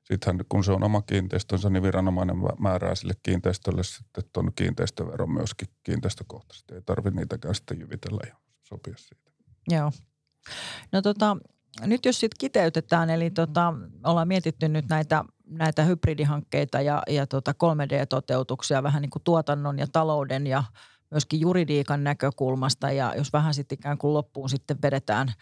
Sittenhän 0.07 0.45
kun 0.49 0.65
se 0.65 0.73
on 0.73 0.85
oma 0.85 1.03
kiinteistönsä, 1.03 1.71
niin 1.71 1.83
viranomainen 1.83 2.37
määrää 2.59 2.95
sille 2.95 3.15
kiinteistölle 3.23 3.85
sitten 3.85 4.25
tuon 4.33 4.53
kiinteistöveron 4.55 5.31
myöskin 5.31 5.69
kiinteistökohtaisesti. 5.83 6.75
Ei 6.75 6.83
tarvitse 6.83 7.21
niitäkään 7.21 7.55
sitten 7.55 7.81
jyvitellä 7.81 8.21
ja 8.27 8.37
sopia 8.63 8.95
siitä. 8.97 9.26
Joo. 9.69 9.93
No 10.93 11.03
tota, 11.03 11.37
nyt 11.81 12.05
jos 12.05 12.21
sitten 12.21 12.39
kiteytetään, 12.39 13.11
eli 13.11 13.31
tota, 13.31 13.75
ollaan 14.05 14.29
mietitty 14.29 14.69
nyt 14.69 14.89
näitä, 14.89 15.25
näitä 15.47 15.83
hybridihankkeita 15.85 16.81
ja, 16.81 17.03
ja 17.09 17.27
tota 17.27 17.53
3D-toteutuksia 17.53 18.83
vähän 18.83 19.03
niin 19.03 19.11
kuin 19.11 19.23
tuotannon 19.23 19.79
ja 19.79 19.87
talouden 19.87 20.47
ja 20.47 20.65
myöskin 21.11 21.41
juridiikan 21.41 22.05
näkökulmasta. 22.05 22.91
Ja 22.91 23.15
jos 23.17 23.33
vähän 23.33 23.55
sitten 23.55 23.79
ikään 23.79 23.99
kuin 23.99 24.15
loppuun 24.15 24.51
sitten 24.51 24.79
vedetään, 24.83 25.33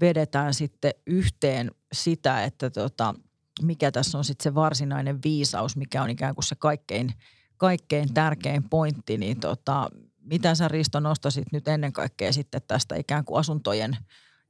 vedetään 0.00 0.54
sitten 0.54 0.92
yhteen 1.06 1.70
sitä, 1.92 2.44
että 2.44 2.70
tota, 2.70 3.14
mikä 3.62 3.90
tässä 3.92 4.18
on 4.18 4.24
sitten 4.24 4.44
se 4.44 4.54
varsinainen 4.54 5.18
viisaus, 5.24 5.76
mikä 5.76 6.02
on 6.02 6.10
ikään 6.10 6.34
kuin 6.34 6.44
se 6.44 6.54
kaikkein, 6.54 7.14
kaikkein 7.56 8.14
tärkein 8.14 8.68
pointti, 8.68 9.18
niin 9.18 9.40
tota, 9.40 9.90
mitä 10.26 10.54
sä 10.54 10.68
Risto 10.68 11.00
nostasit 11.00 11.52
nyt 11.52 11.68
ennen 11.68 11.92
kaikkea 11.92 12.32
sitten 12.32 12.62
tästä 12.68 12.96
ikään 12.96 13.24
kuin 13.24 13.40
asuntojen 13.40 13.96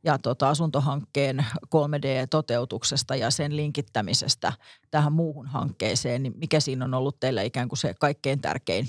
ja 0.05 0.19
tota, 0.19 0.49
asuntohankkeen 0.49 1.47
3D-toteutuksesta 1.67 3.17
ja 3.17 3.31
sen 3.31 3.57
linkittämisestä 3.57 4.53
tähän 4.91 5.13
muuhun 5.13 5.47
hankkeeseen, 5.47 6.23
niin 6.23 6.33
mikä 6.37 6.61
siinä 6.61 6.85
on 6.85 6.95
ollut 6.95 7.21
teillä 7.21 7.43
ikään 7.43 7.69
kuin 7.69 7.79
se 7.79 7.95
kaikkein 7.95 8.41
tärkein, 8.41 8.87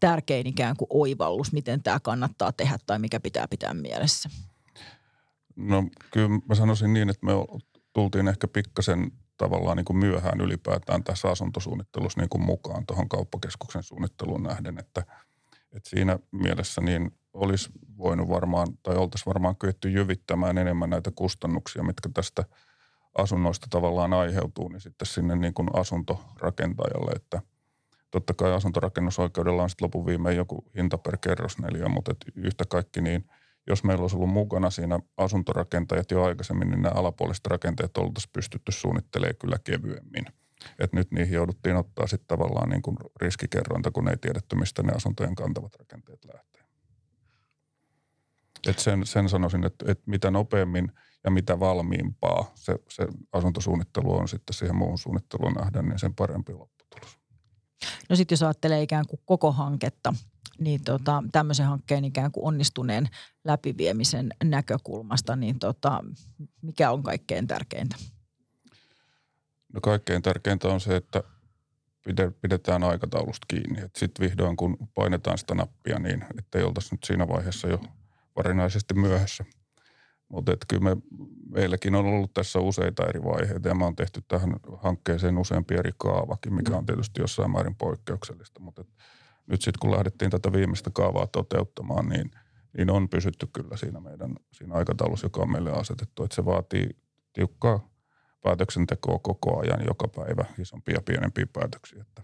tärkein 0.00 0.46
ikään 0.46 0.76
kuin 0.76 0.88
oivallus, 0.90 1.52
miten 1.52 1.82
tämä 1.82 2.00
kannattaa 2.00 2.52
tehdä 2.52 2.78
tai 2.86 2.98
mikä 2.98 3.20
pitää 3.20 3.48
pitää 3.48 3.74
mielessä? 3.74 4.30
No 5.56 5.84
kyllä 6.10 6.28
mä 6.48 6.54
sanoisin 6.54 6.92
niin, 6.92 7.10
että 7.10 7.26
me 7.26 7.32
tultiin 7.92 8.28
ehkä 8.28 8.48
pikkasen 8.48 9.12
tavallaan 9.36 9.76
niin 9.76 9.84
kuin 9.84 9.96
myöhään 9.96 10.40
ylipäätään 10.40 11.04
tässä 11.04 11.28
asuntosuunnittelussa 11.28 12.20
niin 12.20 12.28
kuin 12.28 12.44
mukaan 12.44 12.86
tuohon 12.86 13.08
kauppakeskuksen 13.08 13.82
suunnitteluun 13.82 14.42
nähden, 14.42 14.78
että, 14.78 15.04
että 15.72 15.90
siinä 15.90 16.18
mielessä 16.30 16.80
niin 16.80 17.10
olisi 17.32 17.70
voinut 17.98 18.28
varmaan 18.28 18.68
tai 18.82 18.96
oltaisiin 18.96 19.26
varmaan 19.26 19.56
kyetty 19.56 19.90
jyvittämään 19.90 20.58
enemmän 20.58 20.90
näitä 20.90 21.10
kustannuksia, 21.14 21.82
mitkä 21.82 22.08
tästä 22.14 22.44
asunnoista 23.18 23.66
tavallaan 23.70 24.12
aiheutuu, 24.12 24.68
niin 24.68 24.80
sitten 24.80 25.06
sinne 25.06 25.36
niin 25.36 25.54
kuin 25.54 25.68
asuntorakentajalle, 25.72 27.12
että 27.16 27.42
totta 28.10 28.34
kai 28.34 28.52
asuntorakennusoikeudella 28.52 29.62
on 29.62 29.70
sitten 29.70 29.84
lopun 29.84 30.06
viimein 30.06 30.36
joku 30.36 30.64
hinta 30.76 30.98
per 30.98 31.16
kerrosneliö, 31.16 31.88
mutta 31.88 32.12
yhtä 32.36 32.64
kaikki 32.68 33.00
niin– 33.00 33.24
jos 33.66 33.84
meillä 33.84 34.02
olisi 34.02 34.16
ollut 34.16 34.30
mukana 34.30 34.70
siinä 34.70 35.00
asuntorakentajat 35.16 36.10
jo 36.10 36.24
aikaisemmin, 36.24 36.70
niin 36.70 36.82
nämä 36.82 36.94
alapuoliset 36.94 37.46
rakenteet 37.46 37.96
oltaisiin 37.96 38.32
pystytty 38.32 38.72
suunnittelemaan 38.72 39.36
kyllä 39.40 39.56
kevyemmin. 39.64 40.24
Et 40.78 40.92
nyt 40.92 41.10
niihin 41.10 41.34
jouduttiin 41.34 41.76
ottaa 41.76 42.06
sitten 42.06 42.28
tavallaan 42.28 42.68
niin 42.68 42.82
kuin 42.82 42.96
riskikerrointa, 43.20 43.90
kun 43.90 44.08
ei 44.08 44.16
tiedetty, 44.16 44.56
mistä 44.56 44.82
ne 44.82 44.92
asuntojen 44.92 45.34
kantavat 45.34 45.74
rakenteet 45.74 46.24
lähtee. 46.24 46.62
Et 48.66 48.78
sen, 48.78 49.06
sen 49.06 49.28
sanoisin, 49.28 49.64
että, 49.64 49.84
että 49.88 50.04
mitä 50.06 50.30
nopeammin 50.30 50.92
ja 51.24 51.30
mitä 51.30 51.60
valmiimpaa 51.60 52.52
se, 52.54 52.76
se 52.88 53.06
asuntosuunnittelu 53.32 54.14
on 54.14 54.28
sitten 54.28 54.54
siihen 54.54 54.76
muuhun 54.76 54.98
suunnitteluun 54.98 55.52
nähdä, 55.52 55.82
niin 55.82 55.98
sen 55.98 56.14
parempi 56.14 56.52
lopputulos. 56.52 57.18
No 58.08 58.16
sitten 58.16 58.32
jos 58.32 58.42
ajattelee 58.42 58.82
ikään 58.82 59.06
kuin 59.06 59.20
koko 59.24 59.52
hanketta, 59.52 60.14
niin 60.58 60.84
tota, 60.84 61.24
tämmöisen 61.32 61.66
hankkeen 61.66 62.04
ikään 62.04 62.32
kuin 62.32 62.46
onnistuneen 62.46 63.08
läpiviemisen 63.44 64.30
näkökulmasta, 64.44 65.36
niin 65.36 65.58
tota, 65.58 66.04
mikä 66.62 66.90
on 66.90 67.02
kaikkein 67.02 67.46
tärkeintä? 67.46 67.96
No 69.72 69.80
kaikkein 69.80 70.22
tärkeintä 70.22 70.68
on 70.68 70.80
se, 70.80 70.96
että 70.96 71.22
pidetään 72.40 72.84
aikataulusta 72.84 73.46
kiinni. 73.48 73.80
Sitten 73.96 74.28
vihdoin 74.28 74.56
kun 74.56 74.76
painetaan 74.94 75.38
sitä 75.38 75.54
nappia 75.54 75.98
niin, 75.98 76.24
ettei 76.38 76.62
oltaisi 76.62 76.94
nyt 76.94 77.04
siinä 77.04 77.28
vaiheessa 77.28 77.68
jo 77.68 77.80
varinaisesti 78.36 78.94
myöhässä. 78.94 79.44
Mutta 80.28 80.52
kyllä 80.68 80.82
me, 80.82 80.96
meilläkin 81.50 81.94
on 81.94 82.06
ollut 82.06 82.34
tässä 82.34 82.58
useita 82.58 83.06
eri 83.06 83.24
vaiheita 83.24 83.68
ja 83.68 83.74
mä 83.74 83.84
oon 83.84 83.96
tehty 83.96 84.22
tähän 84.28 84.56
hankkeeseen 84.76 85.38
useampi 85.38 85.74
eri 85.74 85.90
kaavakin, 85.98 86.54
mikä 86.54 86.76
on 86.76 86.86
tietysti 86.86 87.20
jossain 87.20 87.50
määrin 87.50 87.74
poikkeuksellista. 87.74 88.60
Mutta 88.60 88.84
nyt 89.46 89.62
sitten 89.62 89.78
kun 89.80 89.92
lähdettiin 89.92 90.30
tätä 90.30 90.52
viimeistä 90.52 90.90
kaavaa 90.90 91.26
toteuttamaan, 91.26 92.08
niin, 92.08 92.30
niin 92.76 92.90
on 92.90 93.08
pysytty 93.08 93.46
kyllä 93.52 93.76
siinä 93.76 94.00
meidän 94.00 94.34
siinä 94.52 94.74
aikataulussa, 94.74 95.26
joka 95.26 95.42
on 95.42 95.52
meille 95.52 95.72
asetettu. 95.72 96.24
Että 96.24 96.34
se 96.34 96.44
vaatii 96.44 96.88
tiukkaa 97.32 97.91
päätöksentekoa 98.42 99.18
koko 99.18 99.60
ajan, 99.60 99.84
joka 99.86 100.08
päivä, 100.08 100.44
isompia 100.58 100.94
ja 100.94 101.02
pienempiä 101.02 101.46
päätöksiä. 101.52 102.00
Että, 102.00 102.22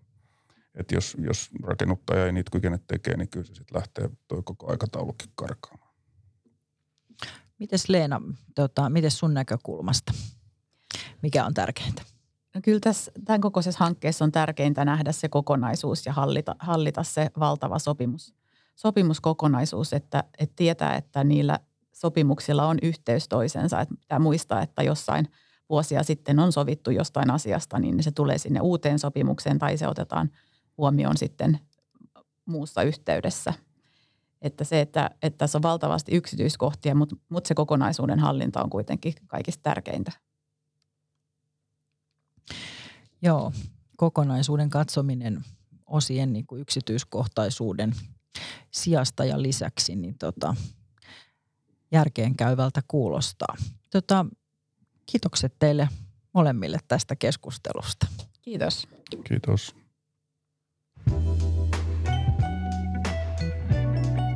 että 0.74 0.94
jos, 0.94 1.16
jos 1.20 1.50
rakennuttaja 1.62 2.26
ei 2.26 2.32
niitä 2.32 2.50
kykene 2.50 2.78
tekemään, 2.86 3.18
niin 3.18 3.28
kyllä 3.28 3.46
se 3.46 3.54
sitten 3.54 3.76
lähtee 3.76 4.10
tuo 4.28 4.42
koko 4.42 4.70
aikataulukin 4.70 5.30
karkaamaan. 5.34 5.94
Mites 7.58 7.88
Leena, 7.88 8.20
tota, 8.54 8.90
mites 8.90 9.18
sun 9.18 9.34
näkökulmasta? 9.34 10.12
Mikä 11.22 11.44
on 11.44 11.54
tärkeintä? 11.54 12.02
No 12.54 12.60
kyllä 12.64 12.80
tässä, 12.80 13.12
tämän 13.24 13.40
kokoisessa 13.40 13.84
hankkeessa 13.84 14.24
on 14.24 14.32
tärkeintä 14.32 14.84
nähdä 14.84 15.12
se 15.12 15.28
kokonaisuus 15.28 16.06
ja 16.06 16.12
hallita, 16.12 16.56
hallita 16.58 17.02
se 17.02 17.30
valtava 17.38 17.78
sopimus, 17.78 18.34
sopimuskokonaisuus, 18.74 19.92
että, 19.92 20.24
että 20.38 20.56
tietää, 20.56 20.96
että 20.96 21.24
niillä 21.24 21.58
sopimuksilla 21.92 22.66
on 22.66 22.78
yhteys 22.82 23.28
toisensa. 23.28 23.80
Että 23.80 23.94
pitää 24.00 24.18
muistaa, 24.18 24.62
että 24.62 24.82
jossain 24.82 25.28
vuosia 25.70 26.02
sitten 26.02 26.38
on 26.38 26.52
sovittu 26.52 26.90
jostain 26.90 27.30
asiasta, 27.30 27.78
niin 27.78 28.02
se 28.02 28.10
tulee 28.10 28.38
sinne 28.38 28.60
uuteen 28.60 28.98
sopimukseen 28.98 29.58
tai 29.58 29.76
se 29.76 29.88
otetaan 29.88 30.30
huomioon 30.78 31.16
sitten 31.16 31.58
muussa 32.44 32.82
yhteydessä. 32.82 33.54
Että 34.42 34.64
se, 34.64 34.80
että, 34.80 35.10
että 35.22 35.38
tässä 35.38 35.58
on 35.58 35.62
valtavasti 35.62 36.12
yksityiskohtia, 36.12 36.94
mutta, 36.94 37.16
mutta 37.28 37.48
se 37.48 37.54
kokonaisuuden 37.54 38.18
hallinta 38.18 38.62
on 38.62 38.70
kuitenkin 38.70 39.14
kaikista 39.26 39.62
tärkeintä. 39.62 40.12
Joo, 43.22 43.52
kokonaisuuden 43.96 44.70
katsominen 44.70 45.44
osien 45.86 46.32
niin 46.32 46.46
kuin 46.46 46.60
yksityiskohtaisuuden 46.60 47.92
sijasta 48.70 49.24
ja 49.24 49.42
lisäksi 49.42 49.96
niin 49.96 50.18
tota, 50.18 50.54
järkeen 51.92 52.36
käyvältä 52.36 52.82
kuulostaa. 52.88 53.56
Tota, 53.90 54.26
kiitokset 55.10 55.54
teille 55.58 55.88
molemmille 56.34 56.78
tästä 56.88 57.16
keskustelusta. 57.16 58.06
Kiitos. 58.42 58.88
Kiitos. 59.24 59.74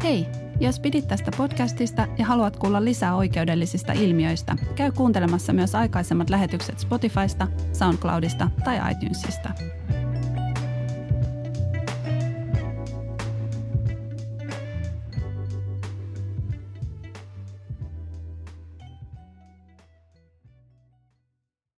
Hei, 0.03 0.27
jos 0.61 0.81
pidit 0.81 1.09
tästä 1.09 1.31
podcastista 1.37 2.07
ja 2.19 2.27
haluat 2.27 2.57
kuulla 2.57 2.85
lisää 2.85 3.17
oikeudellisista 3.17 3.93
ilmiöistä, 3.93 4.57
käy 4.75 4.93
kuuntelemassa 4.93 5.53
myös 5.53 5.75
aikaisemmat 5.75 6.31
lähetykset 6.31 6.79
Spotifysta, 6.79 7.49
SoundCloudista 7.73 8.51
tai 8.65 8.93
iTunesista. 8.93 9.51